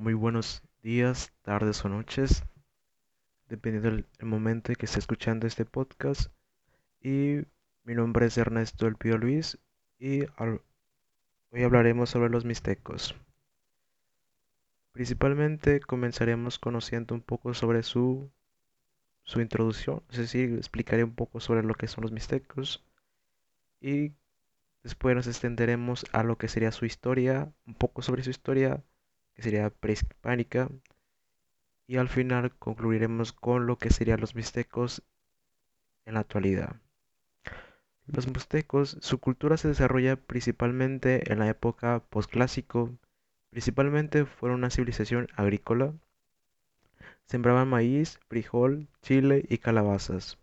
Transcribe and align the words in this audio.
muy 0.00 0.14
buenos 0.14 0.62
días, 0.82 1.30
tardes 1.42 1.84
o 1.84 1.90
noches, 1.90 2.42
dependiendo 3.50 3.90
del 3.90 4.06
el 4.18 4.26
momento 4.26 4.72
en 4.72 4.76
que 4.76 4.86
esté 4.86 4.98
escuchando 4.98 5.46
este 5.46 5.66
podcast. 5.66 6.32
Y 7.02 7.42
mi 7.84 7.94
nombre 7.94 8.24
es 8.24 8.38
Ernesto 8.38 8.86
El 8.86 8.96
Pío 8.96 9.18
Luis 9.18 9.58
y 9.98 10.22
hoy 11.50 11.62
hablaremos 11.62 12.08
sobre 12.08 12.30
los 12.30 12.46
mixtecos. 12.46 13.14
Principalmente 14.92 15.80
comenzaremos 15.80 16.58
conociendo 16.58 17.14
un 17.14 17.20
poco 17.20 17.52
sobre 17.52 17.82
su, 17.82 18.30
su 19.22 19.42
introducción, 19.42 20.02
es 20.08 20.16
decir, 20.16 20.54
explicaré 20.54 21.04
un 21.04 21.14
poco 21.14 21.40
sobre 21.40 21.62
lo 21.62 21.74
que 21.74 21.88
son 21.88 22.00
los 22.00 22.12
mixtecos 22.12 22.82
y 23.82 24.14
después 24.82 25.14
nos 25.14 25.26
extenderemos 25.26 26.06
a 26.12 26.22
lo 26.22 26.38
que 26.38 26.48
sería 26.48 26.72
su 26.72 26.86
historia, 26.86 27.52
un 27.66 27.74
poco 27.74 28.00
sobre 28.00 28.22
su 28.22 28.30
historia, 28.30 28.82
sería 29.40 29.70
prehispánica 29.70 30.68
y 31.86 31.96
al 31.96 32.08
final 32.08 32.54
concluiremos 32.56 33.32
con 33.32 33.66
lo 33.66 33.76
que 33.78 33.90
serían 33.90 34.20
los 34.20 34.34
mixtecos 34.34 35.02
en 36.04 36.14
la 36.14 36.20
actualidad. 36.20 36.76
Los 38.06 38.26
mixtecos, 38.26 38.96
su 39.00 39.18
cultura 39.18 39.56
se 39.56 39.68
desarrolla 39.68 40.16
principalmente 40.16 41.32
en 41.32 41.38
la 41.38 41.48
época 41.48 42.02
posclásico, 42.10 42.90
principalmente 43.50 44.24
fueron 44.24 44.58
una 44.58 44.70
civilización 44.70 45.28
agrícola, 45.36 45.92
sembraban 47.26 47.68
maíz, 47.68 48.18
frijol, 48.28 48.88
chile 49.02 49.44
y 49.48 49.58
calabazas. 49.58 50.38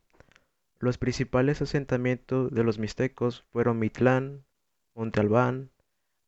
Los 0.80 0.98
principales 0.98 1.62
asentamientos 1.62 2.52
de 2.52 2.64
los 2.64 2.78
mixtecos 2.78 3.44
fueron 3.52 3.80
Mitlán, 3.80 4.44
Monte 4.96 5.20
Albán, 5.20 5.72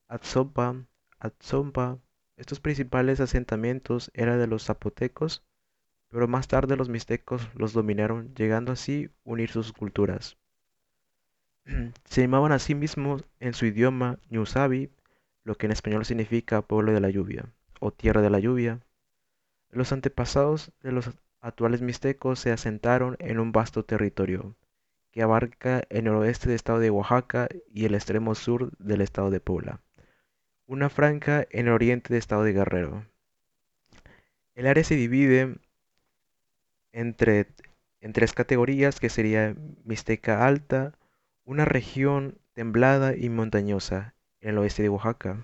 Atzompa, 0.07 0.75
Atzompa. 1.19 1.99
Estos 2.39 2.61
principales 2.61 3.19
asentamientos 3.19 4.11
eran 4.13 4.39
de 4.39 4.47
los 4.47 4.63
zapotecos, 4.63 5.43
pero 6.07 6.25
más 6.25 6.47
tarde 6.47 6.77
los 6.77 6.87
mixtecos 6.87 7.49
los 7.53 7.73
dominaron, 7.73 8.33
llegando 8.33 8.71
así 8.71 9.09
unir 9.25 9.51
sus 9.51 9.73
culturas. 9.73 10.37
Se 12.05 12.21
llamaban 12.21 12.53
a 12.53 12.59
sí 12.59 12.75
mismos 12.75 13.25
en 13.41 13.53
su 13.53 13.65
idioma 13.65 14.19
Ñusabi, 14.29 14.89
lo 15.43 15.55
que 15.55 15.65
en 15.65 15.73
español 15.73 16.05
significa 16.05 16.61
pueblo 16.61 16.93
de 16.93 17.01
la 17.01 17.09
lluvia 17.09 17.45
o 17.81 17.91
tierra 17.91 18.21
de 18.21 18.29
la 18.29 18.39
lluvia. 18.39 18.79
Los 19.69 19.91
antepasados 19.91 20.71
de 20.81 20.93
los 20.93 21.09
actuales 21.41 21.81
mixtecos 21.81 22.39
se 22.39 22.53
asentaron 22.53 23.17
en 23.19 23.37
un 23.41 23.51
vasto 23.51 23.83
territorio 23.83 24.55
que 25.11 25.23
abarca 25.23 25.83
el 25.89 26.05
noroeste 26.05 26.47
del 26.47 26.55
estado 26.55 26.79
de 26.79 26.89
Oaxaca 26.89 27.49
y 27.69 27.83
el 27.83 27.95
extremo 27.95 28.33
sur 28.33 28.71
del 28.77 29.01
estado 29.01 29.29
de 29.29 29.41
Puebla, 29.41 29.81
una 30.69 30.91
franja 30.91 31.47
en 31.49 31.65
el 31.65 31.73
oriente 31.73 32.09
del 32.09 32.19
estado 32.19 32.43
de 32.43 32.53
Guerrero. 32.53 33.03
El 34.53 34.67
área 34.67 34.83
se 34.83 34.95
divide 34.95 35.55
entre 36.91 37.47
en 38.01 38.13
tres 38.13 38.33
categorías 38.33 38.99
que 38.99 39.09
sería 39.09 39.55
Mixteca 39.83 40.45
Alta, 40.45 40.93
una 41.43 41.65
región 41.65 42.37
templada 42.53 43.15
y 43.15 43.29
montañosa 43.29 44.13
en 44.41 44.51
el 44.51 44.59
oeste 44.59 44.83
de 44.83 44.89
Oaxaca. 44.89 45.43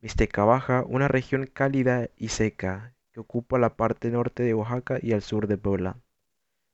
Mixteca 0.00 0.44
Baja, 0.44 0.82
una 0.88 1.06
región 1.06 1.46
cálida 1.46 2.08
y 2.16 2.30
seca 2.30 2.94
que 3.12 3.20
ocupa 3.20 3.60
la 3.60 3.76
parte 3.76 4.10
norte 4.10 4.42
de 4.42 4.54
Oaxaca 4.54 4.98
y 5.00 5.12
al 5.12 5.22
sur 5.22 5.46
de 5.46 5.56
Puebla. 5.56 5.98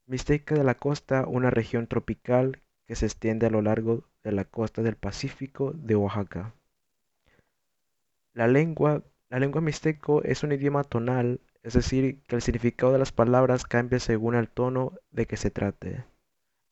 Mixteca 0.06 0.54
de 0.54 0.64
la 0.64 0.76
Costa, 0.76 1.26
una 1.26 1.50
región 1.50 1.86
tropical 1.86 2.62
que 2.86 2.96
se 2.96 3.04
extiende 3.04 3.44
a 3.44 3.50
lo 3.50 3.60
largo 3.60 4.04
de 4.22 4.32
la 4.32 4.46
costa 4.46 4.80
del 4.80 4.96
Pacífico 4.96 5.72
de 5.72 5.96
Oaxaca. 5.96 6.54
La 8.34 8.48
lengua, 8.48 9.04
la 9.30 9.38
lengua 9.38 9.60
mixteco 9.60 10.24
es 10.24 10.42
un 10.42 10.50
idioma 10.50 10.82
tonal, 10.82 11.40
es 11.62 11.74
decir, 11.74 12.20
que 12.26 12.34
el 12.34 12.42
significado 12.42 12.92
de 12.92 12.98
las 12.98 13.12
palabras 13.12 13.64
cambia 13.64 14.00
según 14.00 14.34
el 14.34 14.48
tono 14.48 14.92
de 15.12 15.26
que 15.26 15.36
se 15.36 15.52
trate. 15.52 16.04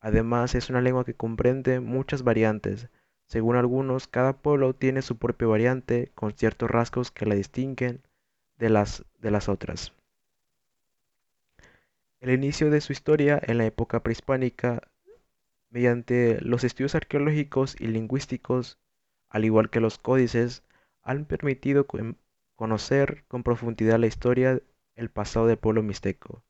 Además, 0.01 0.55
es 0.55 0.69
una 0.69 0.81
lengua 0.81 1.05
que 1.05 1.13
comprende 1.13 1.79
muchas 1.79 2.23
variantes. 2.23 2.89
Según 3.27 3.55
algunos, 3.55 4.09
cada 4.09 4.33
pueblo 4.33 4.75
tiene 4.75 5.01
su 5.01 5.17
propia 5.17 5.47
variante 5.47 6.11
con 6.15 6.33
ciertos 6.33 6.69
rasgos 6.69 7.11
que 7.11 7.25
la 7.25 7.35
distinguen 7.35 8.01
de 8.57 8.69
las, 8.69 9.05
de 9.19 9.31
las 9.31 9.47
otras. 9.47 9.93
El 12.19 12.31
inicio 12.31 12.69
de 12.69 12.81
su 12.81 12.91
historia 12.91 13.41
en 13.41 13.57
la 13.57 13.65
época 13.65 14.03
prehispánica, 14.03 14.81
mediante 15.69 16.41
los 16.41 16.65
estudios 16.65 16.95
arqueológicos 16.95 17.79
y 17.79 17.87
lingüísticos, 17.87 18.77
al 19.29 19.45
igual 19.45 19.69
que 19.69 19.79
los 19.79 19.97
códices, 19.97 20.63
han 21.03 21.25
permitido 21.25 21.85
conocer 22.55 23.25
con 23.27 23.43
profundidad 23.43 23.99
la 23.99 24.07
historia, 24.07 24.61
el 24.95 25.09
pasado 25.09 25.47
del 25.47 25.57
pueblo 25.57 25.83
mixteco. 25.83 26.43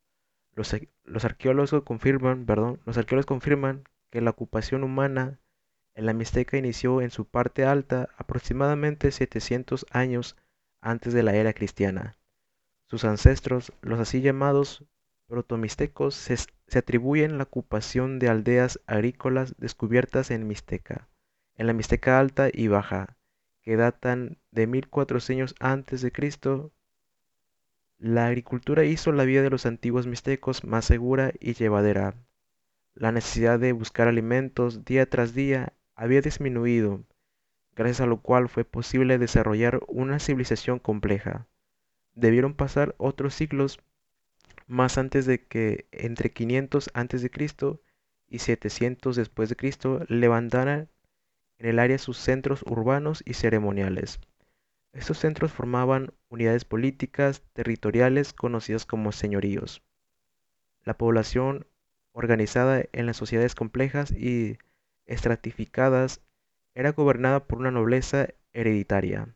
Los, 0.56 0.76
los 1.04 1.26
arqueólogos 1.26 1.84
confirman, 1.84 2.46
perdón, 2.46 2.80
los 2.86 2.98
arqueólogos 2.98 3.26
confirman 3.26 3.84
que 4.12 4.22
la 4.22 4.30
ocupación 4.30 4.84
humana 4.84 5.40
en 5.96 6.06
la 6.06 6.14
Mixteca 6.14 6.58
inició 6.58 7.02
en 7.02 7.12
su 7.12 7.26
parte 7.26 7.66
alta 7.66 8.10
aproximadamente 8.18 9.12
700 9.12 9.86
años 9.92 10.36
antes 10.82 11.14
de 11.14 11.24
la 11.24 11.36
era 11.36 11.54
cristiana. 11.54 12.18
Sus 12.88 13.06
ancestros, 13.06 13.74
los 13.82 14.00
así 14.00 14.22
llamados 14.22 14.86
protomixtecos, 15.28 16.16
se, 16.16 16.38
se 16.38 16.80
atribuyen 16.80 17.38
la 17.38 17.46
ocupación 17.46 18.20
de 18.20 18.30
aldeas 18.30 18.80
agrícolas 18.86 19.56
descubiertas 19.58 20.30
en 20.32 20.48
Mixteca, 20.48 21.08
en 21.56 21.68
la 21.68 21.74
Mixteca 21.74 22.20
alta 22.20 22.50
y 22.52 22.68
baja, 22.68 23.18
que 23.64 23.78
datan 23.78 24.38
de 24.52 24.68
1400 24.68 25.56
antes 25.60 26.02
de 26.02 26.12
Cristo. 26.12 26.72
La 27.98 28.28
agricultura 28.28 28.84
hizo 28.84 29.12
la 29.12 29.24
vida 29.24 29.42
de 29.42 29.50
los 29.50 29.66
antiguos 29.66 30.06
mixtecos 30.06 30.64
más 30.66 30.86
segura 30.86 31.34
y 31.40 31.54
llevadera. 31.54 32.14
La 32.94 33.12
necesidad 33.12 33.60
de 33.60 33.72
buscar 33.72 34.08
alimentos 34.08 34.86
día 34.86 35.10
tras 35.10 35.34
día 35.34 35.74
había 35.96 36.22
disminuido, 36.22 37.04
gracias 37.76 38.02
a 38.02 38.06
lo 38.06 38.22
cual 38.22 38.50
fue 38.50 38.66
posible 38.66 39.18
desarrollar 39.18 39.80
una 39.88 40.20
civilización 40.20 40.80
compleja. 40.80 41.48
Debieron 42.14 42.54
pasar 42.54 42.94
otros 42.98 43.34
siglos 43.34 43.80
más 44.68 44.98
antes 44.98 45.26
de 45.26 45.46
que 45.46 45.88
entre 45.92 46.32
500 46.32 46.92
antes 46.94 47.22
de 47.22 47.32
Cristo 47.32 47.82
y 48.28 48.40
700 48.40 49.16
después 49.16 49.50
de 49.50 49.56
Cristo 49.56 50.06
levantaran 50.08 50.90
en 51.58 51.68
el 51.68 51.80
área 51.80 51.98
sus 51.98 52.18
centros 52.18 52.64
urbanos 52.68 53.24
y 53.26 53.34
ceremoniales. 53.34 54.20
Estos 54.94 55.18
centros 55.18 55.52
formaban 55.52 56.14
unidades 56.30 56.66
políticas 56.66 57.42
territoriales 57.54 58.34
conocidas 58.34 58.86
como 58.86 59.12
señoríos. 59.12 59.82
La 60.84 60.98
población 60.98 61.66
organizada 62.12 62.84
en 62.92 63.06
las 63.06 63.18
sociedades 63.18 63.56
complejas 63.56 64.12
y 64.12 64.58
estratificadas 65.06 66.22
era 66.76 66.92
gobernada 66.92 67.46
por 67.46 67.60
una 67.60 67.72
nobleza 67.72 68.30
hereditaria. 68.54 69.36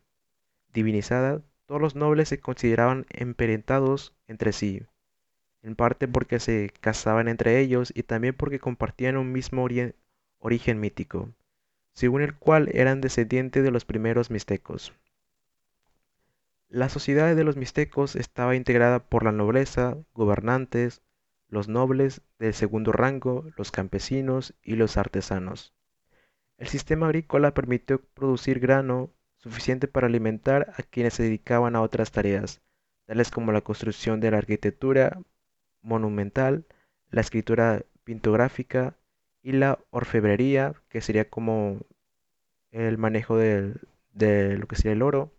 Divinizada, 0.72 1.42
todos 1.66 1.80
los 1.80 1.96
nobles 1.96 2.28
se 2.28 2.40
consideraban 2.40 3.06
emparentados 3.10 4.14
entre 4.26 4.52
sí, 4.52 4.82
en 5.62 5.74
parte 5.74 6.08
porque 6.08 6.38
se 6.40 6.70
casaban 6.80 7.28
entre 7.28 7.58
ellos 7.60 7.92
y 7.94 8.04
también 8.04 8.34
porque 8.34 8.58
compartían 8.58 9.16
un 9.16 9.32
mismo 9.32 9.66
origen 10.38 10.80
mítico, 10.80 11.30
según 11.98 12.22
el 12.22 12.32
cual 12.32 12.70
eran 12.74 13.00
descendientes 13.00 13.64
de 13.64 13.72
los 13.72 13.84
primeros 13.84 14.30
mixtecos. 14.30 14.92
La 16.68 16.88
sociedad 16.88 17.34
de 17.34 17.42
los 17.42 17.56
mixtecos 17.56 18.14
estaba 18.14 18.54
integrada 18.54 19.00
por 19.00 19.24
la 19.24 19.32
nobleza, 19.32 19.96
gobernantes, 20.14 21.02
los 21.48 21.66
nobles 21.66 22.22
del 22.38 22.54
segundo 22.54 22.92
rango, 22.92 23.46
los 23.56 23.72
campesinos 23.72 24.54
y 24.62 24.76
los 24.76 24.96
artesanos. 24.96 25.74
El 26.56 26.68
sistema 26.68 27.06
agrícola 27.06 27.52
permitió 27.52 28.00
producir 28.00 28.60
grano 28.60 29.10
suficiente 29.38 29.88
para 29.88 30.06
alimentar 30.06 30.72
a 30.76 30.84
quienes 30.84 31.14
se 31.14 31.24
dedicaban 31.24 31.74
a 31.74 31.82
otras 31.82 32.12
tareas, 32.12 32.60
tales 33.06 33.32
como 33.32 33.50
la 33.50 33.62
construcción 33.62 34.20
de 34.20 34.30
la 34.30 34.38
arquitectura 34.38 35.18
monumental, 35.82 36.64
la 37.10 37.22
escritura 37.22 37.82
pintográfica 38.04 38.97
y 39.48 39.52
la 39.52 39.78
orfebrería, 39.88 40.74
que 40.90 41.00
sería 41.00 41.30
como 41.30 41.80
el 42.70 42.98
manejo 42.98 43.38
de 43.38 43.78
lo 44.12 44.66
que 44.66 44.76
sería 44.76 44.92
el 44.92 45.00
oro, 45.00 45.32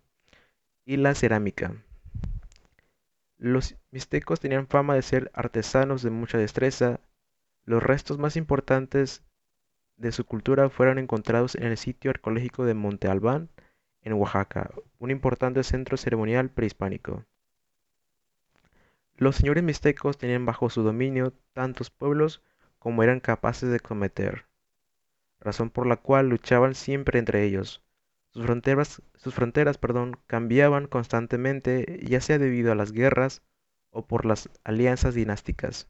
y 0.83 0.97
la 0.97 1.13
cerámica. 1.13 1.75
Los 3.37 3.75
mixtecos 3.91 4.39
tenían 4.39 4.65
fama 4.65 4.95
de 4.95 5.03
ser 5.03 5.29
artesanos 5.35 6.01
de 6.01 6.09
mucha 6.09 6.39
destreza. 6.39 6.99
Los 7.65 7.83
restos 7.83 8.17
más 8.17 8.35
importantes 8.35 9.21
de 9.97 10.11
su 10.11 10.25
cultura 10.25 10.71
fueron 10.71 10.97
encontrados 10.97 11.53
en 11.53 11.65
el 11.65 11.77
sitio 11.77 12.09
arqueológico 12.09 12.65
de 12.65 12.73
Monte 12.73 13.09
Albán, 13.09 13.49
en 14.01 14.13
Oaxaca, 14.13 14.71
un 14.97 15.11
importante 15.11 15.61
centro 15.61 15.97
ceremonial 15.97 16.49
prehispánico. 16.49 17.25
Los 19.17 19.35
señores 19.35 19.63
mixtecos 19.63 20.17
tenían 20.17 20.47
bajo 20.47 20.71
su 20.71 20.81
dominio 20.81 21.31
tantos 21.53 21.91
pueblos 21.91 22.41
como 22.79 23.03
eran 23.03 23.19
capaces 23.19 23.69
de 23.69 23.79
cometer, 23.79 24.45
razón 25.39 25.69
por 25.69 25.85
la 25.85 25.97
cual 25.97 26.29
luchaban 26.29 26.75
siempre 26.75 27.19
entre 27.19 27.43
ellos. 27.43 27.83
Sus 28.31 28.43
fronteras, 28.43 29.01
sus 29.15 29.33
fronteras, 29.33 29.77
perdón, 29.77 30.17
cambiaban 30.27 30.87
constantemente, 30.87 31.99
ya 32.03 32.21
sea 32.21 32.37
debido 32.37 32.71
a 32.71 32.75
las 32.75 32.91
guerras 32.91 33.41
o 33.91 34.05
por 34.05 34.25
las 34.25 34.49
alianzas 34.63 35.13
dinásticas. 35.13 35.87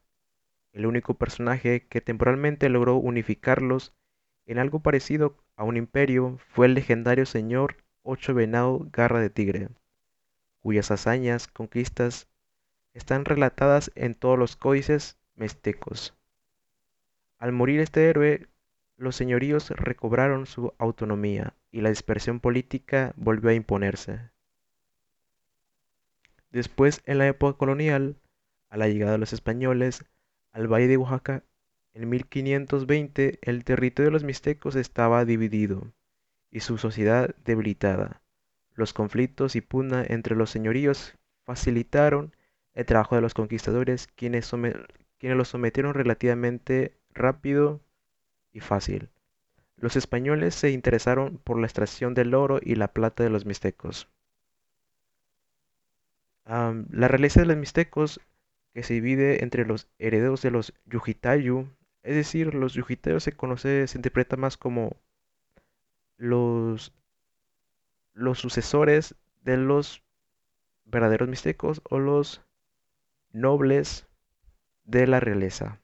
El 0.72 0.86
único 0.86 1.16
personaje 1.16 1.88
que 1.88 2.02
temporalmente 2.02 2.70
logró 2.70 2.96
unificarlos 2.96 3.94
en 4.46 4.60
algo 4.60 4.80
parecido 4.80 5.36
a 5.56 5.64
un 5.64 5.78
imperio 5.78 6.40
fue 6.54 6.68
el 6.68 6.74
legendario 6.74 7.26
señor 7.26 7.78
Ocho 8.04 8.34
Venado 8.34 8.88
Garra 8.92 9.20
de 9.20 9.30
Tigre, 9.30 9.70
cuyas 10.62 10.90
hazañas, 10.92 11.48
conquistas, 11.48 12.28
están 12.94 13.26
relatadas 13.26 13.92
en 13.96 14.16
todos 14.16 14.40
los 14.40 14.56
códices 14.56 15.18
mixtecos. 15.36 16.16
Al 17.40 17.54
morir 17.54 17.80
este 17.80 18.10
héroe, 18.10 18.48
los 18.98 19.16
señoríos 19.16 19.70
recobraron 19.70 20.46
su 20.46 20.74
autonomía 20.78 21.54
y 21.72 21.80
la 21.80 21.88
dispersión 21.88 22.42
política 22.42 23.14
volvió 23.16 23.50
a 23.50 23.54
imponerse. 23.54 24.30
Después, 26.52 27.02
en 27.06 27.18
la 27.18 27.28
época 27.28 27.58
colonial, 27.58 28.18
a 28.70 28.76
la 28.76 28.90
llegada 28.90 29.14
de 29.14 29.20
los 29.20 29.32
españoles 29.32 30.04
al 30.52 30.68
valle 30.68 30.90
de 30.90 30.98
Oaxaca, 30.98 31.44
en 31.94 32.10
1520 32.10 33.40
el 33.42 33.64
territorio 33.64 34.10
de 34.10 34.14
los 34.14 34.26
mixtecos 34.26 34.76
estaba 34.76 35.24
dividido 35.24 35.94
y 36.52 36.60
su 36.60 36.78
sociedad 36.78 37.34
debilitada. 37.46 38.22
Los 38.74 38.92
conflictos 38.94 39.56
y 39.56 39.62
pugna 39.62 40.04
entre 40.06 40.36
los 40.36 40.50
señoríos 40.50 41.16
facilitaron 41.46 42.36
el 42.74 42.86
trabajo 42.86 43.16
de 43.16 43.22
los 43.22 43.34
conquistadores, 43.34 44.08
quienes, 44.08 44.52
quienes 45.18 45.38
los 45.38 45.48
sometieron 45.48 45.94
relativamente 45.94 46.99
rápido 47.20 47.82
y 48.52 48.62
fácil. 48.62 49.10
Los 49.78 49.96
españoles 49.96 50.56
se 50.56 50.72
interesaron 50.72 51.38
por 51.38 51.60
la 51.60 51.68
extracción 51.68 52.14
del 52.14 52.34
oro 52.34 52.60
y 52.62 52.76
la 52.76 52.90
plata 52.90 53.24
de 53.24 53.30
los 53.30 53.46
mixtecos. 53.46 54.08
la 56.46 57.08
realeza 57.08 57.42
de 57.42 57.46
los 57.46 57.58
mixtecos, 57.58 58.20
que 58.74 58.82
se 58.84 58.96
divide 58.96 59.44
entre 59.44 59.66
los 59.66 59.88
herederos 60.00 60.42
de 60.42 60.52
los 60.52 60.74
Yujitayu, 60.86 61.68
es 62.02 62.16
decir, 62.16 62.56
los 62.56 62.74
Yujitayu 62.74 63.20
se 63.20 63.34
conoce, 63.34 63.88
se 63.88 63.98
interpreta 63.98 64.36
más 64.36 64.58
como 64.58 64.96
los, 66.18 66.92
los 68.14 68.40
sucesores 68.40 69.16
de 69.44 69.58
los 69.58 70.02
verdaderos 70.86 71.30
mixtecos 71.30 71.82
o 71.90 72.00
los 72.00 72.42
nobles 73.32 74.08
de 74.86 75.08
la 75.08 75.20
realeza. 75.20 75.80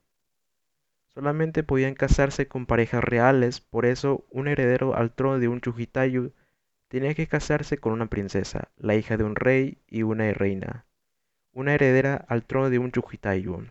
Solamente 1.16 1.62
podían 1.62 1.94
casarse 1.94 2.46
con 2.46 2.66
parejas 2.66 3.02
reales, 3.02 3.62
por 3.62 3.86
eso 3.86 4.26
un 4.30 4.48
heredero 4.48 4.94
al 4.94 5.14
trono 5.14 5.38
de 5.38 5.48
un 5.48 5.62
Chujitayu 5.62 6.34
tenía 6.88 7.14
que 7.14 7.26
casarse 7.26 7.78
con 7.78 7.94
una 7.94 8.10
princesa, 8.10 8.68
la 8.76 8.96
hija 8.96 9.16
de 9.16 9.24
un 9.24 9.34
rey 9.34 9.78
y 9.88 10.02
una 10.02 10.30
reina. 10.34 10.84
Una 11.54 11.72
heredera 11.72 12.16
al 12.28 12.44
trono 12.44 12.68
de 12.68 12.78
un 12.78 12.92
Chujitayu 12.92 13.66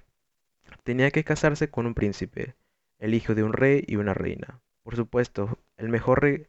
tenía 0.83 1.11
que 1.11 1.23
casarse 1.23 1.69
con 1.69 1.85
un 1.85 1.93
príncipe, 1.93 2.55
el 2.97 3.13
hijo 3.13 3.35
de 3.35 3.43
un 3.43 3.53
rey 3.53 3.83
y 3.85 3.97
una 3.97 4.15
reina. 4.15 4.59
Por 4.81 4.95
supuesto, 4.95 5.59
el 5.77 5.89
mejor 5.89 6.47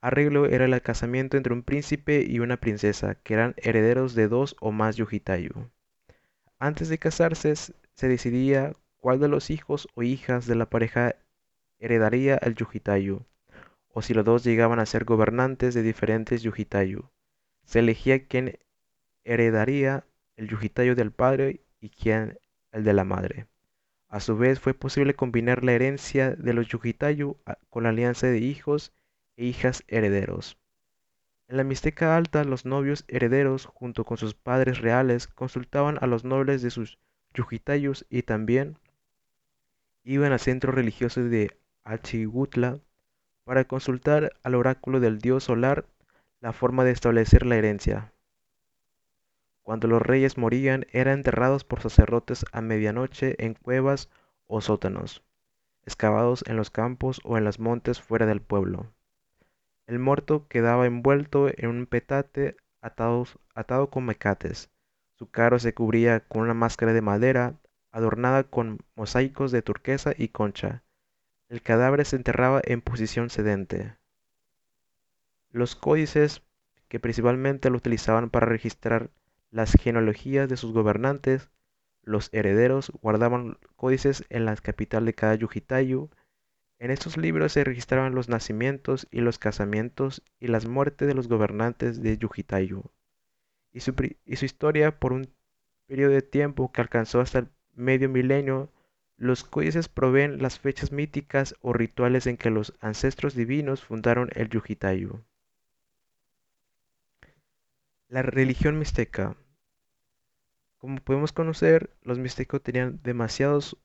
arreglo 0.00 0.46
era 0.46 0.64
el 0.64 0.80
casamiento 0.80 1.36
entre 1.36 1.52
un 1.52 1.62
príncipe 1.62 2.24
y 2.26 2.38
una 2.38 2.56
princesa, 2.56 3.16
que 3.16 3.34
eran 3.34 3.54
herederos 3.58 4.14
de 4.14 4.28
dos 4.28 4.56
o 4.60 4.72
más 4.72 4.96
Yujitayu. 4.96 5.68
Antes 6.58 6.88
de 6.88 6.96
casarse, 6.96 7.54
se 7.54 8.08
decidía 8.08 8.72
cuál 9.08 9.20
de 9.20 9.28
los 9.28 9.48
hijos 9.48 9.88
o 9.94 10.02
hijas 10.02 10.46
de 10.46 10.54
la 10.54 10.68
pareja 10.68 11.16
heredaría 11.78 12.36
el 12.36 12.54
Yujitayu, 12.54 13.24
o 13.88 14.02
si 14.02 14.12
los 14.12 14.22
dos 14.22 14.44
llegaban 14.44 14.80
a 14.80 14.84
ser 14.84 15.06
gobernantes 15.06 15.72
de 15.72 15.82
diferentes 15.82 16.42
Yujitayu. 16.42 17.08
Se 17.64 17.78
elegía 17.78 18.26
quién 18.26 18.58
heredaría 19.24 20.04
el 20.36 20.48
Yujitayu 20.48 20.94
del 20.94 21.10
padre 21.10 21.62
y 21.80 21.88
quién 21.88 22.38
el 22.70 22.84
de 22.84 22.92
la 22.92 23.04
madre. 23.04 23.46
A 24.10 24.20
su 24.20 24.36
vez 24.36 24.60
fue 24.60 24.74
posible 24.74 25.14
combinar 25.14 25.64
la 25.64 25.72
herencia 25.72 26.32
de 26.32 26.52
los 26.52 26.68
Yujitayu 26.68 27.38
con 27.70 27.84
la 27.84 27.88
alianza 27.88 28.26
de 28.26 28.40
hijos 28.40 28.92
e 29.38 29.46
hijas 29.46 29.84
herederos. 29.88 30.58
En 31.46 31.56
la 31.56 31.64
Mixteca 31.64 32.14
Alta, 32.14 32.44
los 32.44 32.66
novios 32.66 33.06
herederos, 33.08 33.64
junto 33.64 34.04
con 34.04 34.18
sus 34.18 34.34
padres 34.34 34.82
reales, 34.82 35.28
consultaban 35.28 35.96
a 36.02 36.06
los 36.06 36.24
nobles 36.24 36.60
de 36.60 36.68
sus 36.68 36.98
Yujitayus 37.32 38.04
y 38.10 38.22
también 38.22 38.76
iban 40.08 40.32
al 40.32 40.40
centro 40.40 40.72
religioso 40.72 41.22
de 41.22 41.54
Achigutla 41.84 42.78
para 43.44 43.64
consultar 43.64 44.32
al 44.42 44.54
oráculo 44.54 45.00
del 45.00 45.18
dios 45.18 45.44
solar 45.44 45.84
la 46.40 46.54
forma 46.54 46.82
de 46.82 46.92
establecer 46.92 47.44
la 47.44 47.56
herencia. 47.56 48.10
Cuando 49.62 49.86
los 49.86 50.00
reyes 50.00 50.38
morían, 50.38 50.86
eran 50.92 51.18
enterrados 51.18 51.64
por 51.64 51.82
sacerdotes 51.82 52.46
a 52.52 52.62
medianoche 52.62 53.36
en 53.44 53.52
cuevas 53.52 54.08
o 54.46 54.62
sótanos, 54.62 55.22
excavados 55.84 56.42
en 56.46 56.56
los 56.56 56.70
campos 56.70 57.20
o 57.22 57.36
en 57.36 57.44
los 57.44 57.60
montes 57.60 58.00
fuera 58.00 58.24
del 58.24 58.40
pueblo. 58.40 58.86
El 59.86 59.98
muerto 59.98 60.48
quedaba 60.48 60.86
envuelto 60.86 61.48
en 61.54 61.68
un 61.68 61.84
petate 61.84 62.56
atado, 62.80 63.26
atado 63.54 63.90
con 63.90 64.06
mecates. 64.06 64.70
Su 65.16 65.30
caro 65.30 65.58
se 65.58 65.74
cubría 65.74 66.20
con 66.20 66.40
una 66.40 66.54
máscara 66.54 66.94
de 66.94 67.02
madera 67.02 67.56
adornada 67.90 68.44
con 68.44 68.78
mosaicos 68.94 69.52
de 69.52 69.62
turquesa 69.62 70.12
y 70.16 70.28
concha. 70.28 70.82
El 71.48 71.62
cadáver 71.62 72.04
se 72.04 72.16
enterraba 72.16 72.60
en 72.64 72.80
posición 72.80 73.30
sedente. 73.30 73.96
Los 75.50 75.76
códices, 75.76 76.42
que 76.88 77.00
principalmente 77.00 77.70
lo 77.70 77.76
utilizaban 77.76 78.30
para 78.30 78.46
registrar 78.46 79.10
las 79.50 79.72
genealogías 79.72 80.48
de 80.48 80.56
sus 80.56 80.72
gobernantes, 80.72 81.50
los 82.02 82.28
herederos 82.32 82.92
guardaban 83.02 83.58
códices 83.76 84.24
en 84.28 84.44
la 84.44 84.56
capital 84.56 85.04
de 85.04 85.14
cada 85.14 85.34
yujitayu. 85.34 86.10
En 86.78 86.90
estos 86.90 87.16
libros 87.16 87.52
se 87.52 87.64
registraban 87.64 88.14
los 88.14 88.28
nacimientos 88.28 89.08
y 89.10 89.20
los 89.20 89.38
casamientos 89.38 90.22
y 90.38 90.48
las 90.48 90.66
muertes 90.66 91.08
de 91.08 91.14
los 91.14 91.28
gobernantes 91.28 92.02
de 92.02 92.16
Yujitayu 92.16 92.90
y 93.72 93.80
su, 93.80 93.94
y 94.24 94.36
su 94.36 94.44
historia 94.44 94.98
por 94.98 95.12
un 95.12 95.32
periodo 95.86 96.12
de 96.12 96.22
tiempo 96.22 96.72
que 96.72 96.80
alcanzó 96.80 97.20
hasta 97.20 97.40
el 97.40 97.48
medio 97.78 98.08
milenio, 98.08 98.70
los 99.16 99.44
códices 99.44 99.88
proveen 99.88 100.42
las 100.42 100.58
fechas 100.58 100.92
míticas 100.92 101.54
o 101.60 101.72
rituales 101.72 102.26
en 102.26 102.36
que 102.36 102.50
los 102.50 102.74
ancestros 102.80 103.34
divinos 103.34 103.82
fundaron 103.82 104.30
el 104.34 104.48
Yujitayu. 104.48 105.22
La 108.08 108.22
religión 108.22 108.78
mixteca. 108.78 109.36
Como 110.78 111.00
podemos 111.00 111.32
conocer, 111.32 111.90
los 112.02 112.18
mixtecos 112.18 112.62
tenían 112.62 113.00
demasiados 113.02 113.76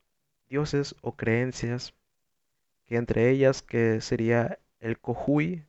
dioses 0.49 0.95
o 1.01 1.15
creencias, 1.15 1.93
que 2.85 2.97
entre 2.97 3.29
ellas 3.29 3.61
que 3.61 4.01
sería 4.01 4.59
el 4.79 4.99
Cojuy, 4.99 5.65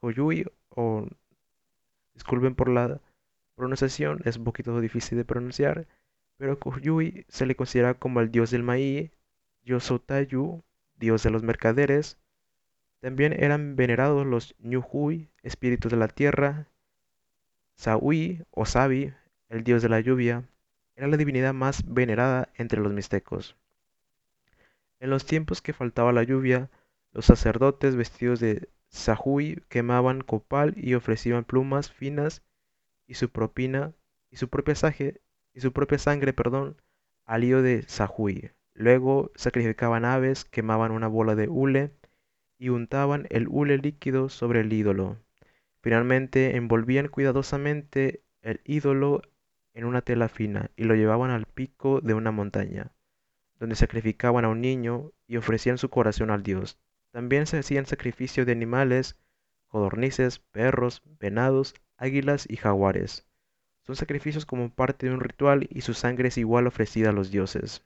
Coyuy, 0.00 0.46
o 0.68 1.06
disculpen 2.14 2.54
por 2.54 2.68
la 2.68 3.00
pronunciación, 3.54 4.20
es 4.24 4.36
un 4.36 4.44
poquito 4.44 4.78
difícil 4.80 5.16
de 5.16 5.24
pronunciar, 5.24 5.86
pero 6.36 6.58
Koyui 6.58 7.24
se 7.28 7.46
le 7.46 7.56
considera 7.56 7.94
como 7.94 8.20
el 8.20 8.30
dios 8.30 8.50
del 8.50 8.62
maíz, 8.62 9.10
Yosotayu, 9.62 10.62
dios 10.96 11.22
de 11.22 11.30
los 11.30 11.42
mercaderes. 11.42 12.18
También 13.00 13.32
eran 13.32 13.76
venerados 13.76 14.26
los 14.26 14.54
Nyuhui, 14.58 15.30
espíritus 15.42 15.90
de 15.90 15.96
la 15.96 16.08
tierra. 16.08 16.68
Saui 17.74 18.44
o 18.50 18.66
Sabi, 18.66 19.12
el 19.48 19.64
dios 19.64 19.82
de 19.82 19.88
la 19.88 20.00
lluvia, 20.00 20.44
era 20.94 21.08
la 21.08 21.16
divinidad 21.16 21.52
más 21.52 21.82
venerada 21.86 22.48
entre 22.54 22.80
los 22.80 22.92
mixtecos. 22.92 23.56
En 24.98 25.10
los 25.10 25.26
tiempos 25.26 25.60
que 25.60 25.74
faltaba 25.74 26.12
la 26.12 26.22
lluvia, 26.22 26.70
los 27.12 27.26
sacerdotes 27.26 27.96
vestidos 27.96 28.40
de 28.40 28.68
Sahui 28.88 29.62
quemaban 29.68 30.22
copal 30.22 30.74
y 30.76 30.94
ofrecían 30.94 31.44
plumas 31.44 31.90
finas 31.90 32.42
y 33.06 33.14
su 33.14 33.28
propina 33.28 33.92
y 34.30 34.36
su 34.36 34.48
propia 34.48 34.74
saje 34.74 35.20
y 35.56 35.62
su 35.62 35.72
propia 35.72 35.98
sangre, 35.98 36.34
perdón, 36.34 36.76
al 37.24 37.40
lío 37.40 37.62
de 37.62 37.82
Sahui. 37.82 38.50
Luego 38.74 39.32
sacrificaban 39.36 40.04
aves, 40.04 40.44
quemaban 40.44 40.92
una 40.92 41.08
bola 41.08 41.34
de 41.34 41.48
hule 41.48 41.92
y 42.58 42.68
untaban 42.68 43.26
el 43.30 43.48
hule 43.48 43.78
líquido 43.78 44.28
sobre 44.28 44.60
el 44.60 44.70
ídolo. 44.70 45.16
Finalmente 45.80 46.56
envolvían 46.56 47.08
cuidadosamente 47.08 48.22
el 48.42 48.60
ídolo 48.64 49.22
en 49.72 49.86
una 49.86 50.02
tela 50.02 50.28
fina 50.28 50.70
y 50.76 50.84
lo 50.84 50.94
llevaban 50.94 51.30
al 51.30 51.46
pico 51.46 52.02
de 52.02 52.12
una 52.12 52.32
montaña, 52.32 52.92
donde 53.58 53.76
sacrificaban 53.76 54.44
a 54.44 54.48
un 54.48 54.60
niño 54.60 55.12
y 55.26 55.38
ofrecían 55.38 55.78
su 55.78 55.88
corazón 55.88 56.30
al 56.30 56.42
dios. 56.42 56.78
También 57.12 57.46
se 57.46 57.56
hacían 57.56 57.86
sacrificio 57.86 58.44
de 58.44 58.52
animales, 58.52 59.16
codornices, 59.68 60.38
perros, 60.38 61.02
venados, 61.18 61.74
águilas 61.96 62.46
y 62.46 62.56
jaguares. 62.56 63.26
Son 63.86 63.94
sacrificios 63.94 64.46
como 64.46 64.70
parte 64.70 65.06
de 65.06 65.14
un 65.14 65.20
ritual 65.20 65.68
y 65.70 65.82
su 65.82 65.94
sangre 65.94 66.28
es 66.28 66.38
igual 66.38 66.66
ofrecida 66.66 67.10
a 67.10 67.12
los 67.12 67.30
dioses. 67.30 67.84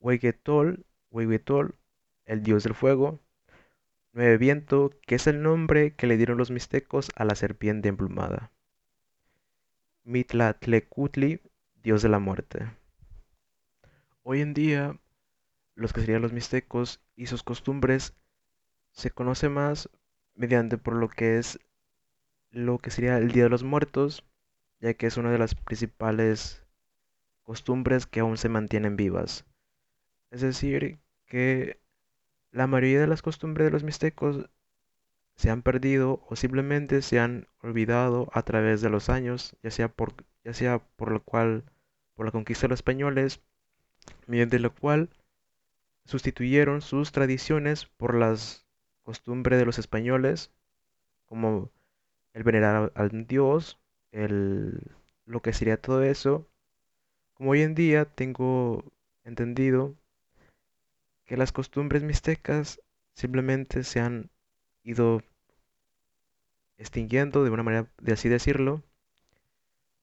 Huehuetol, 0.00 0.84
el 2.24 2.42
dios 2.42 2.64
del 2.64 2.74
fuego, 2.74 3.20
Nueve 4.12 4.38
Viento, 4.38 4.90
que 5.06 5.14
es 5.14 5.28
el 5.28 5.42
nombre 5.42 5.94
que 5.94 6.08
le 6.08 6.16
dieron 6.16 6.38
los 6.38 6.50
mixtecos 6.50 7.10
a 7.14 7.24
la 7.24 7.36
serpiente 7.36 7.88
emplumada. 7.88 8.50
Mitlatlecutli, 10.02 11.40
dios 11.82 12.02
de 12.02 12.08
la 12.08 12.18
muerte. 12.18 12.68
Hoy 14.24 14.40
en 14.40 14.54
día, 14.54 14.98
los 15.76 15.92
que 15.92 16.00
serían 16.00 16.22
los 16.22 16.32
mixtecos 16.32 17.00
y 17.14 17.26
sus 17.26 17.44
costumbres 17.44 18.14
se 18.90 19.12
conoce 19.12 19.48
más 19.48 19.88
mediante 20.34 20.78
por 20.78 20.94
lo 20.94 21.08
que 21.08 21.38
es 21.38 21.60
lo 22.52 22.78
que 22.78 22.90
sería 22.90 23.18
el 23.18 23.32
Día 23.32 23.44
de 23.44 23.50
los 23.50 23.62
Muertos, 23.62 24.24
ya 24.80 24.94
que 24.94 25.06
es 25.06 25.16
una 25.16 25.30
de 25.30 25.38
las 25.38 25.54
principales 25.54 26.62
costumbres 27.42 28.06
que 28.06 28.20
aún 28.20 28.36
se 28.36 28.48
mantienen 28.48 28.96
vivas. 28.96 29.44
Es 30.30 30.40
decir, 30.40 30.98
que 31.26 31.78
la 32.52 32.66
mayoría 32.66 33.00
de 33.00 33.06
las 33.06 33.22
costumbres 33.22 33.66
de 33.66 33.70
los 33.70 33.84
mixtecos 33.84 34.48
se 35.36 35.50
han 35.50 35.62
perdido 35.62 36.24
o 36.28 36.36
simplemente 36.36 37.02
se 37.02 37.18
han 37.18 37.46
olvidado 37.62 38.28
a 38.32 38.42
través 38.42 38.80
de 38.82 38.90
los 38.90 39.08
años, 39.08 39.56
ya 39.62 39.70
sea 39.70 39.88
por, 39.88 40.12
ya 40.44 40.52
sea 40.52 40.78
por 40.96 41.10
lo 41.10 41.22
cual, 41.22 41.64
por 42.14 42.26
la 42.26 42.32
conquista 42.32 42.66
de 42.66 42.70
los 42.70 42.80
españoles, 42.80 43.40
mediante 44.26 44.58
lo 44.58 44.74
cual 44.74 45.10
sustituyeron 46.04 46.82
sus 46.82 47.12
tradiciones 47.12 47.86
por 47.86 48.14
las 48.14 48.66
costumbres 49.02 49.58
de 49.58 49.64
los 49.64 49.78
españoles, 49.78 50.50
como 51.26 51.70
el 52.32 52.42
venerar 52.44 52.92
al 52.94 53.26
dios, 53.26 53.78
el, 54.12 54.80
lo 55.26 55.40
que 55.40 55.52
sería 55.52 55.76
todo 55.76 56.02
eso. 56.02 56.46
Como 57.34 57.50
hoy 57.50 57.62
en 57.62 57.74
día 57.74 58.04
tengo 58.04 58.84
entendido 59.24 59.94
que 61.24 61.36
las 61.36 61.52
costumbres 61.52 62.02
mixtecas 62.02 62.80
simplemente 63.14 63.84
se 63.84 64.00
han 64.00 64.30
ido 64.82 65.22
extinguiendo 66.78 67.44
de 67.44 67.50
una 67.50 67.62
manera 67.62 67.86
de 68.00 68.12
así 68.12 68.28
decirlo, 68.28 68.82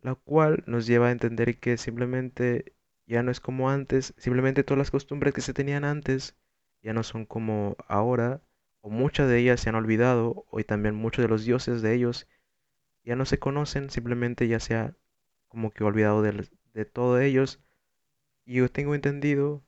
la 0.01 0.15
cual 0.15 0.63
nos 0.67 0.85
lleva 0.85 1.07
a 1.07 1.11
entender 1.11 1.57
que 1.57 1.77
simplemente 1.77 2.73
ya 3.07 3.23
no 3.23 3.31
es 3.31 3.39
como 3.39 3.69
antes, 3.69 4.13
simplemente 4.17 4.63
todas 4.63 4.77
las 4.77 4.91
costumbres 4.91 5.33
que 5.33 5.41
se 5.41 5.53
tenían 5.53 5.83
antes 5.83 6.35
ya 6.83 6.93
no 6.93 7.03
son 7.03 7.25
como 7.25 7.75
ahora, 7.87 8.41
muchas 8.89 9.29
de 9.29 9.39
ellas 9.39 9.59
se 9.59 9.69
han 9.69 9.75
olvidado, 9.75 10.45
o 10.49 10.63
también 10.63 10.95
muchos 10.95 11.23
de 11.23 11.29
los 11.29 11.45
dioses 11.45 11.81
de 11.81 11.93
ellos 11.93 12.27
ya 13.03 13.15
no 13.15 13.25
se 13.25 13.39
conocen, 13.39 13.89
simplemente 13.89 14.47
ya 14.47 14.59
se 14.59 14.75
ha 14.75 14.95
como 15.47 15.71
que 15.71 15.83
olvidado 15.83 16.21
de, 16.21 16.47
de 16.73 16.85
todo 16.85 17.19
ellos. 17.19 17.59
Y 18.45 18.55
yo 18.55 18.69
tengo 18.69 18.95
entendido 18.95 19.63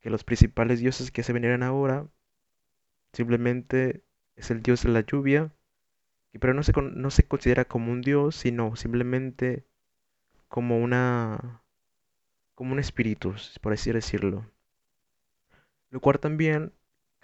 que 0.00 0.10
los 0.10 0.24
principales 0.24 0.80
dioses 0.80 1.10
que 1.10 1.22
se 1.22 1.32
veneran 1.32 1.62
ahora 1.62 2.06
simplemente 3.12 4.02
es 4.36 4.50
el 4.50 4.62
dios 4.62 4.82
de 4.82 4.90
la 4.90 5.00
lluvia, 5.00 5.52
pero 6.40 6.52
no 6.52 6.62
se, 6.62 6.72
no 6.72 7.10
se 7.10 7.22
considera 7.22 7.64
como 7.64 7.92
un 7.92 8.00
dios, 8.00 8.34
sino 8.36 8.76
simplemente 8.76 9.64
como 10.48 10.78
una 10.78 11.62
como 12.54 12.72
un 12.72 12.78
espíritu, 12.78 13.34
por 13.60 13.72
así 13.72 13.90
decirlo. 13.92 14.48
Lo 15.90 16.00
cual 16.00 16.18
también 16.20 16.72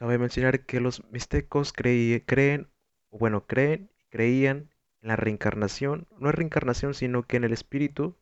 cabe 0.01 0.17
mencionar 0.17 0.61
que 0.65 0.81
los 0.81 1.05
mixtecos 1.13 1.75
creen, 1.75 2.69
bueno, 3.11 3.47
creen 3.47 3.91
creían 4.09 4.71
en 5.03 5.09
la 5.09 5.17
reencarnación, 5.17 6.09
no 6.19 6.31
es 6.31 6.35
reencarnación, 6.35 6.95
sino 6.95 7.23
que 7.23 7.37
en 7.37 7.45
el 7.45 7.53
espíritu 7.53 8.17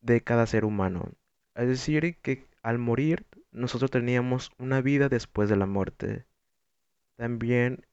de 0.00 0.22
cada 0.22 0.46
ser 0.46 0.64
humano. 0.64 1.12
Es 1.54 1.68
decir, 1.68 2.16
que 2.20 2.48
al 2.64 2.78
morir 2.78 3.26
nosotros 3.52 3.92
teníamos 3.92 4.50
una 4.58 4.80
vida 4.80 5.08
después 5.08 5.48
de 5.48 5.54
la 5.54 5.66
muerte. 5.66 6.24
También 7.14 7.86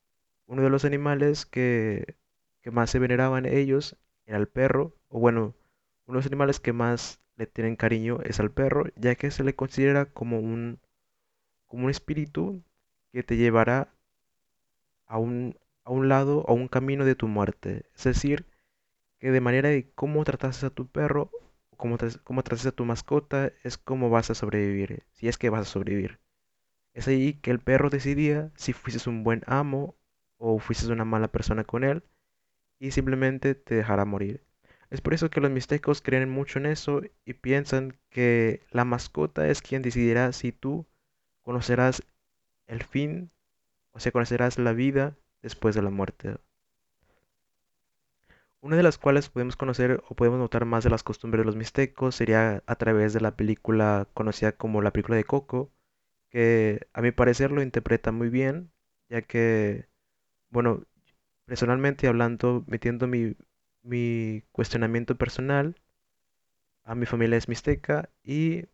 uno 0.48 0.64
de 0.64 0.72
los 0.72 0.84
animales 0.84 1.46
que, 1.46 2.16
que 2.62 2.72
más 2.72 2.90
se 2.90 2.98
veneraban 2.98 3.46
ellos 3.46 3.98
era 4.26 4.40
el 4.40 4.48
perro, 4.48 4.96
o 5.10 5.20
bueno, 5.20 5.54
uno 6.08 6.18
de 6.18 6.24
los 6.24 6.26
animales 6.26 6.60
que 6.60 6.74
más 6.74 7.20
le 7.36 7.46
tienen 7.46 7.76
cariño 7.76 8.18
es 8.24 8.40
al 8.40 8.50
perro, 8.50 8.86
ya 8.96 9.14
que 9.14 9.30
se 9.30 9.44
le 9.44 9.54
considera 9.54 10.06
como 10.06 10.40
un, 10.40 10.80
como 11.68 11.86
un 11.86 11.92
espíritu 11.92 12.64
que 13.12 13.24
te 13.24 13.38
llevará 13.38 13.94
a 15.06 15.18
un, 15.18 15.58
a 15.84 15.92
un 15.92 16.10
lado 16.10 16.40
o 16.48 16.54
un 16.54 16.68
camino 16.68 17.06
de 17.06 17.16
tu 17.16 17.28
muerte. 17.28 17.86
Es 17.96 18.04
decir, 18.04 18.46
que 19.20 19.32
de 19.32 19.42
manera 19.42 19.70
de 19.70 19.90
cómo 19.96 20.24
tratas 20.24 20.64
a 20.64 20.70
tu 20.70 20.88
perro, 20.88 21.32
cómo, 21.78 21.98
cómo 22.24 22.44
tratas 22.44 22.66
a 22.66 22.72
tu 22.72 22.86
mascota, 22.86 23.52
es 23.64 23.78
cómo 23.78 24.10
vas 24.10 24.30
a 24.30 24.36
sobrevivir, 24.36 25.04
si 25.14 25.28
es 25.28 25.38
que 25.38 25.50
vas 25.50 25.62
a 25.62 25.72
sobrevivir. 25.72 26.20
Es 26.94 27.08
ahí 27.08 27.36
que 27.36 27.52
el 27.52 27.60
perro 27.60 27.90
decidía 27.90 28.52
si 28.56 28.74
fuiste 28.74 29.10
un 29.10 29.24
buen 29.24 29.44
amo 29.46 29.96
o 30.38 30.60
fuiste 30.60 30.92
una 30.92 31.06
mala 31.06 31.28
persona 31.30 31.64
con 31.64 31.84
él 31.84 32.04
y 32.80 32.92
simplemente 32.92 33.56
te 33.56 33.76
dejará 33.76 34.06
morir. 34.06 34.44
Es 34.90 35.02
por 35.02 35.14
eso 35.14 35.30
que 35.30 35.42
los 35.42 35.52
mixtecos 35.52 36.02
creen 36.02 36.30
mucho 36.30 36.60
en 36.60 36.66
eso 36.66 37.02
y 37.26 37.34
piensan 37.34 37.98
que 38.10 38.62
la 38.72 38.86
mascota 38.86 39.48
es 39.50 39.62
quien 39.62 39.82
decidirá 39.82 40.32
si 40.32 40.52
tú 40.52 40.88
conocerás 41.48 42.04
el 42.68 42.84
fin, 42.84 43.32
o 43.94 44.02
sea, 44.02 44.12
conocerás 44.12 44.60
la 44.60 44.74
vida 44.74 45.16
después 45.42 45.76
de 45.76 45.82
la 45.82 45.90
muerte. 45.90 46.36
Una 48.60 48.76
de 48.76 48.84
las 48.84 48.98
cuales 48.98 49.30
podemos 49.30 49.56
conocer 49.56 50.04
o 50.10 50.14
podemos 50.14 50.40
notar 50.40 50.66
más 50.66 50.84
de 50.84 50.90
las 50.90 51.04
costumbres 51.04 51.40
de 51.40 51.46
los 51.46 51.56
mixtecos 51.56 52.16
sería 52.16 52.64
a 52.66 52.76
través 52.76 53.14
de 53.14 53.22
la 53.22 53.38
película 53.38 54.10
conocida 54.14 54.52
como 54.52 54.82
la 54.82 54.92
película 54.92 55.16
de 55.16 55.24
Coco, 55.24 55.72
que 56.30 56.86
a 56.92 57.02
mi 57.02 57.12
parecer 57.12 57.52
lo 57.52 57.62
interpreta 57.62 58.12
muy 58.12 58.28
bien, 58.28 58.70
ya 59.08 59.22
que, 59.22 59.88
bueno, 60.50 60.84
personalmente 61.46 62.10
hablando, 62.10 62.66
metiendo 62.68 63.08
mi, 63.08 63.38
mi 63.84 64.44
cuestionamiento 64.52 65.18
personal, 65.18 65.78
a 66.84 66.94
mi 66.94 67.06
familia 67.06 67.38
es 67.38 67.48
mixteca 67.48 68.10
y 68.22 68.66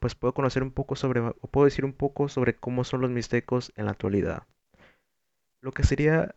pues 0.00 0.14
puedo 0.16 0.34
conocer 0.34 0.62
un 0.62 0.72
poco 0.72 0.96
sobre, 0.96 1.20
o 1.20 1.32
puedo 1.32 1.64
decir 1.64 1.84
un 1.84 1.92
poco 1.92 2.28
sobre 2.28 2.56
cómo 2.56 2.84
son 2.84 3.00
los 3.00 3.10
mixtecos 3.10 3.72
en 3.76 3.86
la 3.86 3.92
actualidad. 3.92 4.44
Lo 5.60 5.70
que 5.70 5.84
sería 5.84 6.34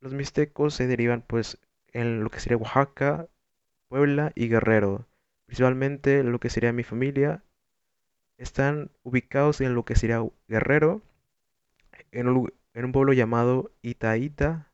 los 0.00 0.12
mixtecos 0.12 0.74
se 0.74 0.86
derivan 0.86 1.22
pues 1.26 1.58
en 1.92 2.22
lo 2.22 2.30
que 2.30 2.40
sería 2.40 2.58
Oaxaca, 2.58 3.28
Puebla 3.88 4.32
y 4.34 4.48
Guerrero. 4.48 5.06
Principalmente 5.46 6.22
lo 6.22 6.38
que 6.38 6.50
sería 6.50 6.72
mi 6.72 6.82
familia 6.82 7.42
están 8.36 8.90
ubicados 9.02 9.62
en 9.62 9.74
lo 9.74 9.84
que 9.84 9.96
sería 9.96 10.22
Guerrero, 10.48 11.02
en 12.12 12.28
un, 12.28 12.92
pueblo 12.92 13.14
llamado 13.14 13.72
Itaíta, 13.80 14.70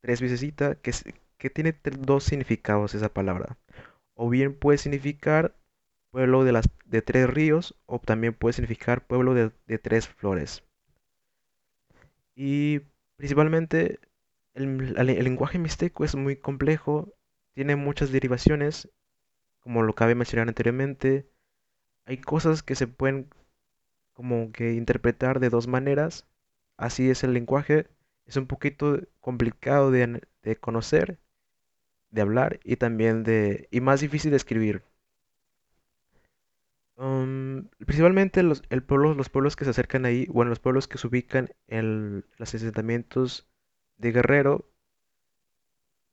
tres 0.00 0.20
veces 0.20 0.40
que, 0.82 0.92
que 1.38 1.50
tiene 1.50 1.76
dos 1.98 2.22
significados 2.22 2.94
esa 2.94 3.12
palabra. 3.12 3.58
O 4.14 4.30
bien 4.30 4.54
puede 4.54 4.78
significar 4.78 5.56
pueblo 6.16 6.44
de, 6.44 6.52
las, 6.52 6.70
de 6.86 7.02
tres 7.02 7.28
ríos 7.28 7.76
o 7.84 7.98
también 7.98 8.32
puede 8.32 8.54
significar 8.54 9.06
pueblo 9.06 9.34
de, 9.34 9.50
tres 9.78 10.08
flores. 10.08 10.64
Y 12.34 12.80
principalmente 13.16 14.00
el, 14.54 14.94
lenguaje 14.94 15.58
mixteco 15.58 16.06
es 16.06 16.14
muy 16.14 16.36
complejo, 16.36 17.12
tiene 17.52 17.76
muchas 17.76 18.12
derivaciones, 18.12 18.88
como 19.60 19.82
lo 19.82 19.94
cabe 19.94 20.14
mencionar 20.14 20.48
anteriormente. 20.48 21.28
Hay 22.06 22.16
cosas 22.16 22.62
que 22.62 22.76
se 22.76 22.86
pueden 22.86 23.28
como 24.14 24.52
que 24.52 24.72
interpretar 24.72 25.38
de 25.38 25.50
dos 25.50 25.66
maneras. 25.66 26.26
Así 26.78 27.10
es 27.10 27.24
el 27.24 27.34
lenguaje. 27.34 27.88
Es 28.24 28.38
un 28.38 28.46
poquito 28.46 29.02
complicado 29.20 29.90
de, 29.90 30.22
de 30.42 30.56
conocer, 30.56 31.18
de 32.08 32.22
hablar 32.22 32.58
y 32.64 32.76
también 32.76 33.22
de... 33.22 33.68
y 33.70 33.82
más 33.82 34.00
difícil 34.00 34.30
de 34.30 34.38
escribir. 34.38 34.82
Principalmente 36.96 38.42
los, 38.42 38.62
el 38.70 38.82
pueblo, 38.82 39.14
los 39.14 39.28
pueblos 39.28 39.54
que 39.54 39.64
se 39.64 39.70
acercan 39.70 40.06
ahí, 40.06 40.26
bueno, 40.26 40.48
los 40.48 40.60
pueblos 40.60 40.88
que 40.88 40.96
se 40.96 41.06
ubican 41.06 41.50
en 41.68 42.24
los 42.38 42.54
asentamientos 42.54 43.46
de 43.98 44.12
Guerrero, 44.12 44.66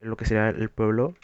en 0.02 0.10
lo 0.10 0.18
que 0.18 0.26
será 0.26 0.50
el 0.50 0.70
pueblo, 0.70 1.16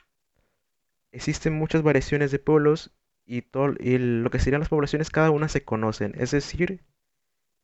existen 1.12 1.54
muchas 1.54 1.84
variaciones 1.84 2.32
de 2.32 2.40
pueblos 2.40 2.92
y, 3.26 3.42
todo, 3.42 3.74
y 3.80 3.98
lo 3.98 4.30
que 4.30 4.40
serían 4.40 4.62
las 4.62 4.70
poblaciones, 4.70 5.10
cada 5.10 5.30
una 5.30 5.50
se 5.50 5.66
conocen. 5.66 6.14
Es 6.18 6.32
decir, 6.32 6.82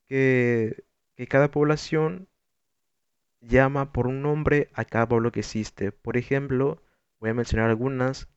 que, 0.07 0.83
que 1.15 1.27
cada 1.27 1.49
población 1.49 2.27
llama 3.39 3.93
por 3.93 4.07
un 4.07 4.21
nombre 4.21 4.69
a 4.73 4.83
cada 4.83 5.07
pueblo 5.07 5.31
que 5.31 5.39
existe. 5.39 5.93
Por 5.93 6.17
ejemplo, 6.17 6.81
voy 7.19 7.29
a 7.29 7.33
mencionar 7.33 7.69
algunas 7.69 8.27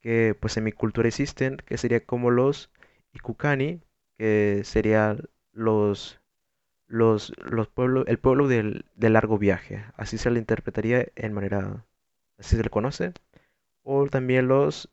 que 0.00 0.36
pues 0.38 0.56
en 0.56 0.64
mi 0.64 0.72
cultura 0.72 1.08
existen, 1.08 1.56
que 1.56 1.78
sería 1.78 2.04
como 2.04 2.30
los 2.30 2.70
y 3.14 3.20
Kukani, 3.20 3.80
que 4.18 4.62
sería 4.64 5.16
los, 5.52 6.20
los, 6.86 7.32
los 7.38 7.68
pueblos, 7.68 8.04
el 8.08 8.18
pueblo 8.18 8.48
del, 8.48 8.84
largo 8.96 9.38
viaje. 9.38 9.84
Así 9.96 10.18
se 10.18 10.30
le 10.30 10.40
interpretaría 10.40 11.06
en 11.16 11.32
manera, 11.32 11.86
así 12.38 12.56
se 12.56 12.62
le 12.62 12.70
conoce. 12.70 13.12
O 13.82 14.06
también 14.08 14.48
los, 14.48 14.90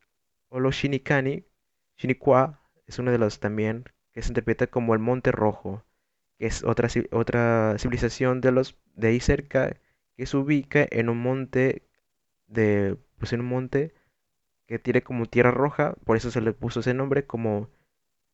o 0.50 0.60
los 0.60 0.76
Shinikani, 0.76 1.46
Shinikwa 1.98 2.62
es 2.88 3.00
uno 3.00 3.12
de 3.12 3.18
los 3.18 3.40
también 3.40 3.86
que 4.14 4.22
se 4.22 4.30
interpreta 4.30 4.68
como 4.68 4.94
el 4.94 5.00
Monte 5.00 5.32
Rojo, 5.32 5.84
que 6.38 6.48
es 6.48 6.64
otra, 6.64 6.90
otra 7.12 7.76
civilización 7.80 8.42
de 8.42 8.52
los 8.52 8.78
de 8.96 9.10
ahí 9.10 9.20
cerca, 9.20 9.78
que 10.18 10.26
se 10.26 10.38
ubica 10.38 10.86
en 10.92 11.10
un 11.10 11.18
monte 11.20 11.84
de, 12.48 12.98
pues 13.18 13.34
en 13.34 13.42
un 13.42 13.48
monte 13.48 13.94
que 14.68 14.80
tiene 14.80 15.02
como 15.04 15.26
tierra 15.26 15.52
roja, 15.52 15.96
por 16.06 16.18
eso 16.18 16.32
se 16.32 16.42
le 16.42 16.54
puso 16.54 16.82
ese 16.82 16.94
nombre 16.94 17.26
como 17.26 17.70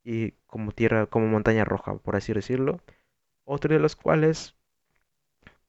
y 0.07 0.31
como 0.47 0.71
tierra, 0.71 1.07
como 1.07 1.27
montaña 1.27 1.65
roja, 1.65 1.97
por 1.97 2.15
así 2.15 2.31
decirlo. 2.33 2.79
Otro 3.45 3.73
de 3.73 3.79
los 3.81 3.97
cuales 3.97 4.55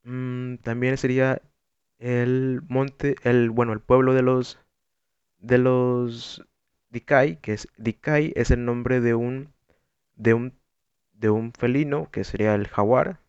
mm, 0.04 0.56
también 0.58 0.96
sería 0.96 1.42
el 1.98 2.62
monte, 2.68 3.16
el, 3.24 3.50
bueno, 3.50 3.72
el 3.72 3.80
pueblo 3.80 4.14
de 4.14 4.22
los, 4.22 4.60
de 5.38 5.58
los 5.58 6.46
Dikai, 6.90 7.40
que 7.40 7.54
es 7.54 7.68
Dikai 7.78 8.32
es 8.36 8.52
el 8.52 8.64
nombre 8.64 9.00
de 9.00 9.14
un, 9.14 9.52
de 10.14 10.34
un, 10.34 10.54
de 11.14 11.30
un 11.30 11.52
felino, 11.52 12.10
que 12.12 12.24
sería 12.24 12.54
el 12.54 12.68
jaguar, 12.68 13.20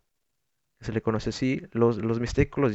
se 0.81 0.93
le 0.93 1.01
conoce 1.01 1.31
así. 1.31 1.63
Los, 1.71 1.97
los 1.97 2.19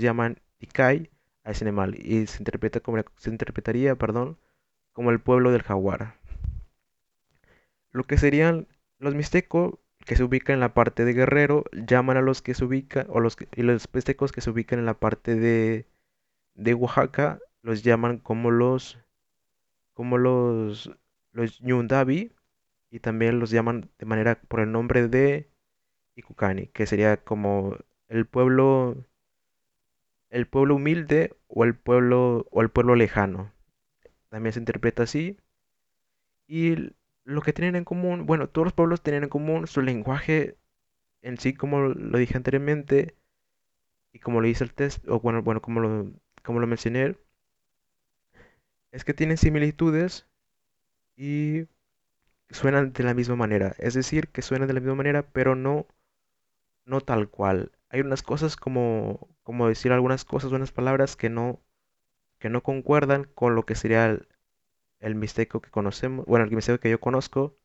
llaman 0.01 0.41
Dikai 0.61 1.11
a 1.45 1.53
ese 1.53 1.65
animal 1.65 1.95
y 1.97 2.27
se 2.27 2.39
interpreta 2.39 2.81
como, 2.81 2.99
se 3.17 3.31
interpretaría, 3.31 3.97
perdón, 3.97 4.39
como 4.93 5.11
el 5.13 5.21
pueblo 5.21 5.53
del 5.53 5.63
jaguar. 5.63 6.17
Lo 7.95 8.03
que 8.05 8.19
serían 8.19 8.67
los 8.99 9.15
mixtecos 9.15 9.79
que 10.05 10.17
se 10.17 10.25
ubican 10.25 10.55
en 10.55 10.61
la 10.61 10.75
parte 10.75 11.05
de 11.05 11.13
Guerrero, 11.15 11.65
llaman 11.73 12.17
a 12.17 12.23
los 12.23 12.43
que 12.43 12.53
se 12.53 12.65
ubican, 12.65 13.07
o 13.09 13.21
los, 13.21 13.37
y 13.55 13.63
los 13.63 13.87
mixtecos 13.95 14.33
que 14.33 14.41
se 14.41 14.51
ubican 14.51 14.81
en 14.81 14.85
la 14.85 14.99
parte 14.99 15.37
de, 15.37 15.87
de 16.55 16.75
Oaxaca, 16.75 17.39
los 17.63 17.85
llaman 17.85 18.19
como 18.19 18.51
los, 18.51 18.99
como 19.95 20.19
los, 20.19 20.91
los 21.31 21.63
Ñundabi, 21.63 22.33
y 22.91 22.99
también 22.99 23.39
los 23.39 23.51
llaman 23.51 23.89
de 23.99 24.07
manera 24.07 24.41
por 24.49 24.59
el 24.59 24.73
nombre 24.73 25.07
de 25.07 25.49
Ikucani, 26.17 26.67
que 26.67 26.87
sería 26.87 27.17
como 27.19 27.77
el 28.09 28.27
pueblo, 28.27 28.97
el 30.31 30.49
pueblo 30.49 30.75
humilde 30.75 31.37
o 31.47 31.63
el 31.63 31.77
pueblo, 31.77 32.49
o 32.51 32.61
el 32.61 32.71
pueblo 32.71 32.97
lejano. 32.97 33.53
También 34.31 34.53
se 34.53 34.59
interpreta 34.59 35.05
así. 35.05 35.39
Y 36.49 36.93
lo 37.25 37.43
que 37.43 37.53
tienen 37.53 37.77
en 37.77 37.85
común, 37.85 38.27
bueno, 38.27 38.49
todos 38.49 38.67
los 38.67 38.75
pueblos 38.75 39.03
tienen 39.03 39.25
en 39.25 39.29
común 39.31 39.67
su 39.67 39.83
lenguaje 39.83 40.57
en 41.23 41.39
sí, 41.39 41.55
como 41.55 41.81
lo 41.81 42.19
dije 42.19 42.37
anteriormente, 42.37 43.17
y 44.13 44.21
como 44.21 44.41
lo 44.41 44.47
dice 44.47 44.65
el 44.65 44.75
test, 44.75 45.07
o 45.09 45.21
bueno, 45.21 45.43
bueno, 45.43 45.63
como 45.63 45.81
lo, 45.81 46.13
como 46.43 46.61
lo 46.61 46.67
mencioné, 46.67 47.17
es 48.93 49.05
que 49.05 49.15
tienen 49.15 49.37
similitudes 49.39 50.27
y 51.17 51.67
suenan 52.51 52.93
de 52.93 53.05
la 53.05 53.15
misma 53.15 53.37
manera. 53.37 53.75
Es 53.79 53.95
decir, 53.95 54.29
que 54.29 54.43
suenan 54.43 54.69
de 54.69 54.75
la 54.75 54.81
misma 54.81 54.97
manera, 54.97 55.23
pero 55.33 55.55
no, 55.57 55.87
no 56.85 57.01
tal 57.01 57.29
cual. 57.29 57.73
Hay 57.89 58.01
unas 58.01 58.23
cosas 58.23 58.57
como, 58.57 59.29
como 59.43 59.69
decir 59.69 59.93
algunas 59.93 60.25
cosas, 60.25 60.53
unas 60.53 60.73
palabras 60.73 61.17
que 61.17 61.31
no, 61.31 61.61
que 62.39 62.51
no 62.51 62.63
concuerdan 62.63 63.25
con 63.25 63.55
lo 63.55 63.67
que 63.67 63.75
sería 63.75 64.07
el, 64.07 64.29
el 65.05 65.15
mixteco 65.15 65.61
que 65.61 65.71
conocemos, 65.71 66.25
bueno, 66.27 66.45
el 66.47 66.51
mixteco 66.51 66.81
que 66.81 66.91
yo 66.91 66.99
conozco 66.99 67.57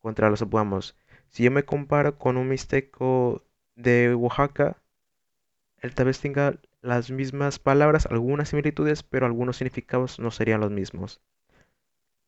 contra 0.00 0.30
los 0.30 0.48
vamos. 0.48 0.96
Si 1.30 1.42
yo 1.42 1.50
me 1.50 1.64
comparo 1.64 2.16
con 2.18 2.36
un 2.36 2.48
mixteco 2.48 3.44
de 3.74 4.14
Oaxaca, 4.14 4.80
él 5.78 5.94
tal 5.94 6.06
vez 6.06 6.20
tenga 6.20 6.60
las 6.82 7.10
mismas 7.10 7.58
palabras, 7.58 8.06
algunas 8.06 8.50
similitudes, 8.50 9.02
pero 9.02 9.26
algunos 9.26 9.56
significados 9.56 10.20
no 10.20 10.30
serían 10.30 10.60
los 10.60 10.70
mismos. 10.70 11.20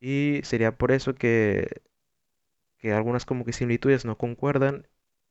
Y 0.00 0.40
sería 0.42 0.76
por 0.76 0.90
eso 0.90 1.14
que, 1.14 1.82
que 2.78 2.92
algunas 2.92 3.24
como 3.24 3.44
que 3.44 3.52
similitudes 3.52 4.04
no 4.04 4.18
concuerdan 4.18 4.88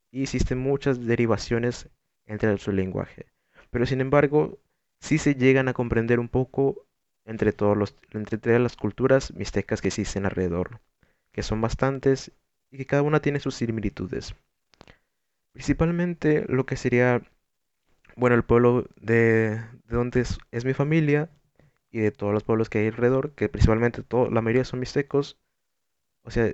y 0.10 0.24
existen 0.24 0.58
muchas 0.58 1.06
derivaciones 1.06 1.90
entre 2.26 2.58
su 2.60 2.72
lenguaje. 2.72 3.26
Pero 3.72 3.86
sin 3.86 4.00
embargo, 4.00 4.60
sí 5.02 5.18
se 5.18 5.36
llegan 5.36 5.68
a 5.68 5.74
comprender 5.74 6.20
un 6.22 6.30
poco 6.30 6.87
entre 7.28 7.52
todos 7.52 7.78
los, 7.78 7.96
entre 8.12 8.38
todas 8.38 8.60
las 8.60 8.78
culturas 8.78 9.34
mixtecas 9.34 9.82
que 9.82 9.90
existen 9.90 10.26
alrededor, 10.26 10.80
que 11.34 11.44
son 11.44 11.62
bastantes 11.62 12.32
y 12.72 12.78
que 12.78 12.86
cada 12.86 13.04
una 13.04 13.22
tiene 13.22 13.40
sus 13.42 13.54
similitudes. 13.56 14.34
Principalmente 15.52 16.46
lo 16.48 16.66
que 16.66 16.78
sería, 16.78 17.22
bueno, 18.16 18.36
el 18.36 18.44
pueblo 18.44 18.88
de, 18.96 19.62
de 19.84 19.96
donde 19.96 20.22
es, 20.22 20.38
es 20.52 20.64
mi 20.64 20.74
familia 20.74 21.30
y 21.92 22.00
de 22.00 22.12
todos 22.12 22.34
los 22.34 22.44
pueblos 22.44 22.70
que 22.70 22.80
hay 22.80 22.88
alrededor, 22.88 23.34
que 23.34 23.50
principalmente 23.50 24.04
todo, 24.04 24.30
la 24.30 24.42
mayoría 24.42 24.64
son 24.64 24.80
mixtecos, 24.80 25.38
o 26.24 26.32
sea, 26.32 26.52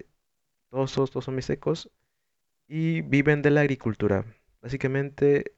todos, 0.69 0.91
todos, 0.91 1.12
todos 1.12 1.26
son 1.26 1.36
mixtecos 1.36 1.91
y 2.67 3.02
viven 3.02 3.43
de 3.43 3.52
la 3.52 3.62
agricultura. 3.62 4.26
Básicamente, 4.60 5.54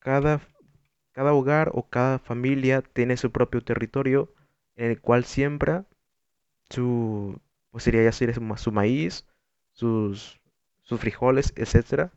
cada, 0.00 0.40
cada 1.12 1.32
hogar 1.34 1.70
o 1.72 1.88
cada 1.88 2.18
familia 2.18 2.82
tiene 2.82 3.16
su 3.16 3.30
propio 3.30 3.60
territorio 3.60 4.34
en 4.76 4.90
el 4.90 5.00
cual 5.00 5.24
siembra 5.24 5.86
su, 6.70 7.40
pues 7.70 7.84
sería 7.84 8.04
ya 8.04 8.12
sería 8.12 8.34
su, 8.36 8.42
ma- 8.42 8.58
su 8.58 8.72
maíz, 8.72 9.26
sus, 9.72 10.40
sus 10.82 11.00
frijoles, 11.00 11.52
etcétera, 11.56 12.12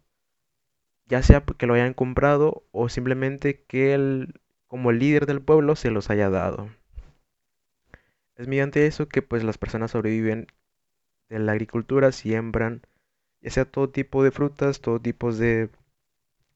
ya 1.06 1.24
sea 1.24 1.46
porque 1.46 1.66
lo 1.66 1.76
hayan 1.76 1.94
comprado 1.94 2.66
o 2.74 2.90
simplemente 2.90 3.64
que 3.64 3.94
él, 3.94 4.42
como 4.68 4.92
el 4.92 5.00
líder 5.00 5.26
del 5.28 5.42
pueblo, 5.42 5.78
se 5.78 5.92
los 5.92 6.10
haya 6.10 6.30
dado. 6.30 6.70
Es 8.36 8.48
mediante 8.48 8.86
eso 8.86 9.08
que 9.08 9.22
pues 9.24 9.44
las 9.44 9.58
personas 9.58 9.90
sobreviven 9.92 10.46
de 11.30 11.40
la 11.40 11.54
agricultura, 11.54 12.12
siembran 12.12 12.82
ya 13.42 13.52
sea 13.52 13.66
todo 13.66 13.90
tipo 13.92 14.24
de 14.24 14.32
frutas, 14.32 14.82
todo 14.82 15.00
tipo 15.02 15.34
de, 15.34 15.70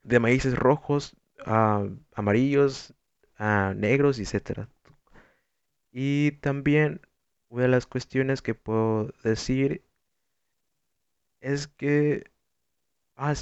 de 0.04 0.20
maíces 0.20 0.56
rojos, 0.58 1.16
ah, 1.46 1.86
amarillos, 2.16 2.94
ah, 3.38 3.74
negros, 3.78 4.20
etcétera. 4.20 4.70
Y 6.00 6.34
también 6.42 7.02
una 7.50 7.64
de 7.64 7.70
las 7.70 7.88
cuestiones 7.88 8.44
que 8.44 8.54
puedo 8.54 9.12
decir 9.24 9.82
es 11.42 11.66
que 11.66 12.30
ah, 13.16 13.34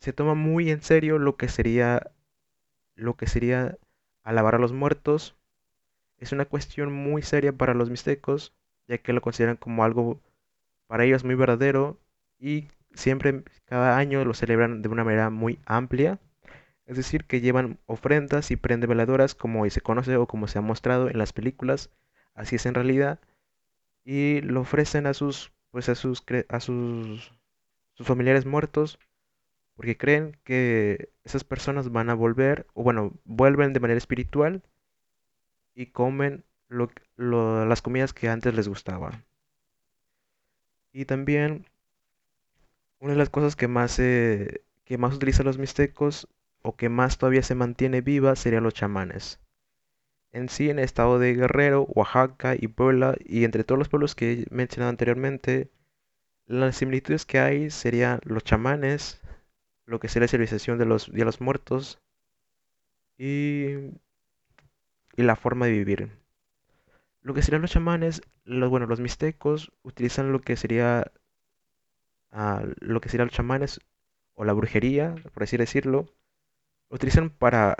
se 0.00 0.12
toma 0.12 0.34
muy 0.34 0.72
en 0.72 0.82
serio 0.82 1.20
lo 1.20 1.36
que 1.36 1.48
sería 1.48 2.10
lo 2.96 3.14
que 3.14 3.28
sería 3.28 3.78
alabar 4.24 4.56
a 4.56 4.58
los 4.58 4.72
muertos. 4.72 5.36
Es 6.18 6.32
una 6.32 6.44
cuestión 6.44 6.92
muy 6.92 7.22
seria 7.22 7.52
para 7.52 7.72
los 7.72 7.88
mixtecos, 7.88 8.52
ya 8.88 8.98
que 8.98 9.12
lo 9.12 9.20
consideran 9.20 9.56
como 9.56 9.84
algo 9.84 10.20
para 10.88 11.04
ellos 11.04 11.22
muy 11.22 11.36
verdadero 11.36 12.00
y 12.40 12.66
siempre 12.94 13.44
cada 13.64 13.96
año 13.96 14.24
lo 14.24 14.34
celebran 14.34 14.82
de 14.82 14.88
una 14.88 15.04
manera 15.04 15.30
muy 15.30 15.60
amplia. 15.66 16.18
Es 16.92 16.96
decir, 16.98 17.24
que 17.24 17.40
llevan 17.40 17.78
ofrendas 17.86 18.50
y 18.50 18.56
prenden 18.56 18.90
veladoras 18.90 19.34
como 19.34 19.68
se 19.70 19.80
conoce 19.80 20.14
o 20.16 20.26
como 20.26 20.46
se 20.46 20.58
ha 20.58 20.60
mostrado 20.60 21.08
en 21.08 21.16
las 21.16 21.32
películas, 21.32 21.88
así 22.34 22.56
es 22.56 22.66
en 22.66 22.74
realidad, 22.74 23.18
y 24.04 24.42
lo 24.42 24.60
ofrecen 24.60 25.06
a 25.06 25.14
sus 25.14 25.52
pues 25.70 25.88
a 25.88 25.94
sus 25.94 26.22
a 26.50 26.60
sus, 26.60 27.32
sus 27.94 28.06
familiares 28.06 28.44
muertos 28.44 28.98
porque 29.74 29.96
creen 29.96 30.36
que 30.44 31.08
esas 31.24 31.44
personas 31.44 31.90
van 31.90 32.10
a 32.10 32.14
volver 32.14 32.66
o 32.74 32.82
bueno, 32.82 33.14
vuelven 33.24 33.72
de 33.72 33.80
manera 33.80 33.96
espiritual 33.96 34.62
y 35.74 35.86
comen 35.86 36.44
lo, 36.68 36.90
las 37.64 37.80
comidas 37.80 38.12
que 38.12 38.28
antes 38.28 38.54
les 38.54 38.68
gustaban. 38.68 39.24
Y 40.92 41.06
también 41.06 41.64
una 42.98 43.12
de 43.12 43.18
las 43.18 43.30
cosas 43.30 43.56
que 43.56 43.66
más 43.66 43.96
que 43.96 44.98
más 44.98 45.14
utilizan 45.14 45.46
los 45.46 45.56
mixtecos 45.56 46.28
o 46.62 46.76
que 46.76 46.88
más 46.88 47.18
todavía 47.18 47.42
se 47.42 47.54
mantiene 47.54 48.00
viva 48.00 48.36
serían 48.36 48.64
los 48.64 48.74
chamanes. 48.74 49.40
En 50.32 50.48
sí, 50.48 50.70
en 50.70 50.78
el 50.78 50.84
estado 50.84 51.18
de 51.18 51.34
Guerrero, 51.34 51.82
Oaxaca 51.82 52.54
y 52.58 52.68
Puebla, 52.68 53.16
y 53.24 53.44
entre 53.44 53.64
todos 53.64 53.78
los 53.78 53.88
pueblos 53.88 54.14
que 54.14 54.32
he 54.32 54.46
mencionado 54.50 54.90
anteriormente, 54.90 55.70
las 56.46 56.76
similitudes 56.76 57.26
que 57.26 57.38
hay 57.38 57.70
serían 57.70 58.20
los 58.24 58.44
chamanes, 58.44 59.20
lo 59.86 60.00
que 60.00 60.08
sería 60.08 60.24
la 60.24 60.28
civilización 60.28 60.78
de 60.78 60.86
los, 60.86 61.12
de 61.12 61.24
los 61.24 61.40
muertos 61.40 62.00
y, 63.18 63.74
y 65.16 65.22
la 65.22 65.36
forma 65.36 65.66
de 65.66 65.72
vivir. 65.72 66.10
Lo 67.20 67.34
que 67.34 67.42
serían 67.42 67.62
los 67.62 67.70
chamanes, 67.70 68.22
los, 68.44 68.70
bueno, 68.70 68.86
los 68.86 69.00
mixtecos 69.00 69.70
utilizan 69.82 70.32
lo 70.32 70.40
que 70.40 70.56
sería, 70.56 71.12
ah, 72.30 72.64
lo 72.80 73.00
que 73.00 73.08
serían 73.08 73.28
los 73.28 73.36
chamanes 73.36 73.80
o 74.34 74.44
la 74.44 74.52
brujería, 74.52 75.14
por 75.34 75.42
así 75.42 75.56
decirlo, 75.56 76.08
utilizan 76.92 77.30
para 77.30 77.76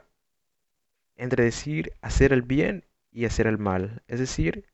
entre 1.16 1.44
decir 1.44 1.92
hacer 2.02 2.32
el 2.32 2.42
bien 2.42 2.84
y 3.10 3.24
hacer 3.24 3.46
el 3.46 3.58
mal. 3.58 4.02
Es 4.08 4.18
decir, 4.20 4.66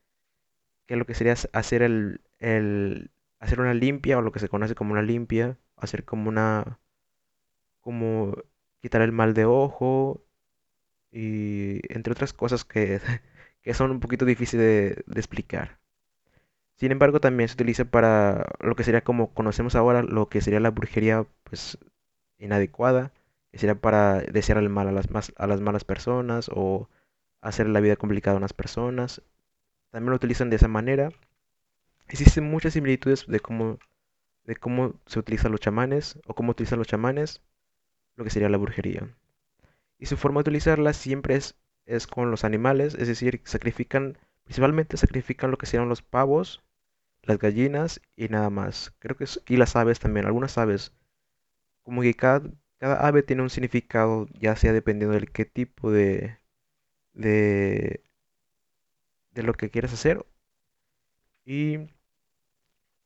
que 0.87 0.97
lo 0.97 1.07
que 1.07 1.15
sería 1.15 1.35
hacer 1.53 1.83
el, 1.83 2.23
el 2.39 3.11
hacer 3.41 3.61
una 3.61 3.75
limpia 3.75 4.19
o 4.19 4.23
lo 4.23 4.33
que 4.33 4.41
se 4.41 4.49
conoce 4.49 4.75
como 4.75 4.93
una 4.93 5.03
limpia, 5.03 5.59
hacer 5.77 6.05
como 6.05 6.29
una 6.29 6.79
como 7.81 8.35
quitar 8.81 9.03
el 9.03 9.13
mal 9.13 9.35
de 9.35 9.45
ojo 9.45 10.25
y 11.13 11.81
entre 11.95 12.13
otras 12.13 12.33
cosas 12.33 12.65
que, 12.65 13.01
que 13.63 13.75
son 13.75 13.91
un 13.93 14.01
poquito 14.01 14.25
difíciles 14.25 14.97
de, 14.97 15.05
de 15.07 15.21
explicar. 15.21 15.79
Sin 16.77 16.93
embargo, 16.93 17.21
también 17.21 17.49
se 17.49 17.55
utiliza 17.55 17.85
para 17.87 18.47
lo 18.61 18.77
que 18.77 18.85
sería 18.85 19.03
como 19.03 19.35
conocemos 19.35 19.75
ahora, 19.75 20.03
lo 20.03 20.29
que 20.29 20.41
sería 20.41 20.61
la 20.61 20.71
brujería, 20.71 21.27
pues 21.45 21.79
inadecuada, 22.39 23.13
sería 23.57 23.81
para 23.81 24.21
desear 24.21 24.59
el 24.59 24.69
mal 24.69 24.89
a 24.89 24.93
las, 24.93 25.11
más, 25.11 25.33
a 25.37 25.47
las 25.47 25.61
malas 25.61 25.85
personas 25.85 26.51
o 26.53 26.89
hacer 27.41 27.69
la 27.69 27.81
vida 27.81 27.97
complicada 27.97 28.37
a 28.37 28.39
unas 28.39 28.53
personas. 28.53 29.23
También 29.91 30.11
lo 30.11 30.17
utilizan 30.17 30.51
de 30.51 30.57
esa 30.57 30.69
manera. 30.69 31.11
Existen 32.09 32.45
muchas 32.51 32.75
similitudes 32.75 33.27
de 33.27 33.41
cómo, 33.41 33.79
se 35.07 35.19
utilizan 35.19 35.53
los 35.53 35.61
chamanes 35.61 36.19
o 36.27 36.35
cómo 36.35 36.53
utilizan 36.53 36.79
los 36.79 36.89
chamanes 36.89 37.43
lo 38.17 38.25
que 38.25 38.31
sería 38.31 38.49
la 38.49 38.59
brujería. 38.59 39.09
Y 39.99 40.07
su 40.07 40.17
forma 40.17 40.39
de 40.39 40.51
utilizarla 40.51 40.93
siempre 40.93 41.37
es, 41.37 42.07
con 42.07 42.31
los 42.31 42.45
animales, 42.45 42.95
es 42.95 43.09
decir, 43.09 43.41
sacrifican, 43.45 44.19
principalmente 44.45 44.97
sacrifican 44.97 45.51
lo 45.51 45.59
que 45.59 45.67
serían 45.67 45.89
los 45.89 46.03
pavos, 46.03 46.63
las 47.23 47.39
gallinas 47.39 48.01
y 48.17 48.29
nada 48.29 48.51
más. 48.51 48.93
Creo 48.99 49.17
que 49.17 49.25
es, 49.25 49.41
y 49.47 49.57
las 49.57 49.77
aves 49.77 50.01
también, 50.01 50.27
algunas 50.27 50.59
aves. 50.59 50.93
Como 51.83 52.03
que 52.03 52.15
cada 52.79 53.07
ave 53.07 53.23
tiene 53.23 53.43
un 53.43 53.51
significado, 53.51 54.29
ya 54.39 54.57
sea 54.57 54.73
dependiendo 54.73 55.15
del 55.15 55.31
qué 55.31 55.45
tipo 55.45 55.91
de, 55.91 56.39
de, 57.15 58.03
de 59.33 59.43
lo 59.43 59.55
que 59.55 59.71
quieras 59.71 59.93
hacer. 59.93 60.25
Y 61.45 61.89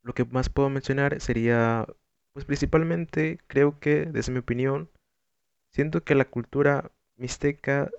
lo 0.03 0.15
que 0.15 0.25
más 0.25 0.49
puedo 0.49 0.69
mencionar 0.69 1.21
sería, 1.21 1.87
pues 2.33 2.45
principalmente, 2.45 3.39
creo 3.47 3.79
que, 3.79 4.07
desde 4.07 4.33
mi 4.33 4.39
opinión, 4.39 4.91
siento 5.71 6.05
que 6.05 6.15
la 6.15 6.25
cultura 6.25 6.91
mixteca 7.17 7.91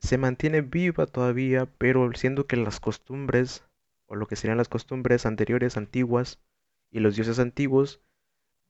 se 0.00 0.18
mantiene 0.18 0.62
viva 0.62 1.06
todavía, 1.06 1.66
pero 1.78 2.12
siento 2.14 2.46
que 2.46 2.56
las 2.56 2.80
costumbres, 2.80 3.64
o 4.06 4.16
lo 4.16 4.26
que 4.26 4.36
serían 4.36 4.58
las 4.58 4.68
costumbres 4.68 5.26
anteriores, 5.26 5.76
antiguas, 5.76 6.40
y 6.90 7.00
los 7.00 7.16
dioses 7.16 7.38
antiguos, 7.38 8.00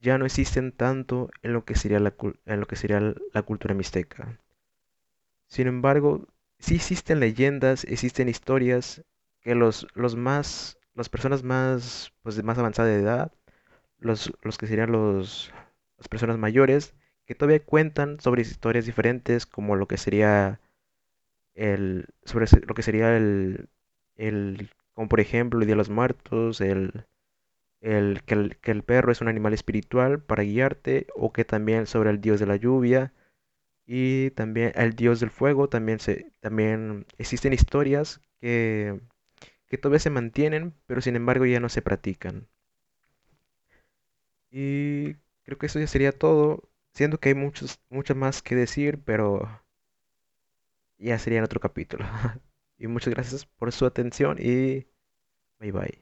ya 0.02 0.18
no 0.18 0.26
existen 0.26 0.72
tanto 0.72 1.30
en 1.42 1.52
lo 1.54 1.64
que 1.64 1.76
sería 1.76 2.00
la, 2.00 2.14
en 2.46 2.60
lo 2.60 2.66
que 2.66 2.76
sería 2.76 3.00
la 3.00 3.42
cultura 3.42 3.74
mixteca. 3.74 4.38
Sin 5.46 5.68
embargo, 5.68 6.26
sí 6.58 6.74
existen 6.76 7.20
leyendas, 7.20 7.84
existen 7.84 8.28
historias 8.28 9.04
que 9.42 9.54
los, 9.54 9.86
los 9.94 10.16
más, 10.16 10.78
las 10.94 11.08
personas 11.08 11.44
más, 11.44 12.12
pues 12.22 12.36
de 12.36 12.42
más 12.42 12.58
avanzada 12.58 12.88
de 12.88 13.00
edad, 13.00 13.32
los, 13.98 14.32
los 14.42 14.58
que 14.58 14.66
serían 14.66 14.92
los, 14.92 15.52
las 15.98 16.08
personas 16.08 16.38
mayores, 16.38 16.94
que 17.26 17.34
todavía 17.34 17.64
cuentan 17.64 18.18
sobre 18.20 18.42
historias 18.42 18.86
diferentes, 18.86 19.46
como 19.46 19.76
lo 19.76 19.86
que 19.86 19.98
sería 19.98 20.60
el, 21.54 22.06
sobre 22.24 22.46
lo 22.66 22.74
que 22.74 22.82
sería 22.82 23.16
el, 23.16 23.68
el, 24.16 24.70
como 24.94 25.08
por 25.08 25.20
ejemplo 25.20 25.60
el 25.60 25.66
Día 25.66 25.74
de 25.74 25.78
los 25.78 25.90
Muertos, 25.90 26.60
el, 26.60 27.06
el, 27.82 28.22
que 28.24 28.34
el, 28.34 28.56
que 28.58 28.72
el 28.72 28.84
perro 28.84 29.12
es 29.12 29.20
un 29.22 29.28
animal 29.28 29.52
espiritual 29.54 30.22
para 30.22 30.44
guiarte, 30.44 31.08
o 31.16 31.32
que 31.34 31.44
también 31.44 31.86
sobre 31.86 32.10
el 32.10 32.22
dios 32.22 32.40
de 32.40 32.46
la 32.46 32.56
lluvia, 32.56 33.12
y 33.86 34.30
también 34.32 34.72
el 34.76 34.94
dios 34.94 35.20
del 35.20 35.30
fuego, 35.30 35.68
también, 35.68 36.00
se, 36.00 36.32
también 36.40 37.06
existen 37.18 37.52
historias 37.54 38.20
que, 38.40 39.00
que 39.68 39.78
todavía 39.78 40.00
se 40.00 40.10
mantienen, 40.10 40.74
pero 40.86 41.00
sin 41.02 41.16
embargo 41.16 41.46
ya 41.46 41.60
no 41.60 41.68
se 41.70 41.82
practican. 41.82 42.48
Y 44.52 45.14
creo 45.42 45.58
que 45.58 45.66
eso 45.66 45.80
ya 45.80 45.86
sería 45.88 46.12
todo. 46.12 46.70
Siento 46.94 47.18
que 47.18 47.30
hay 47.30 47.34
muchos, 47.34 47.80
mucho 47.90 48.14
más 48.14 48.40
que 48.42 48.54
decir, 48.54 49.02
pero 49.04 49.48
ya 50.98 51.18
sería 51.18 51.38
en 51.38 51.44
otro 51.44 51.60
capítulo. 51.60 52.04
Y 52.78 52.88
muchas 52.88 53.14
gracias 53.14 53.46
por 53.46 53.70
su 53.70 53.86
atención 53.86 54.38
y 54.40 54.86
bye 55.60 55.72
bye. 55.72 56.01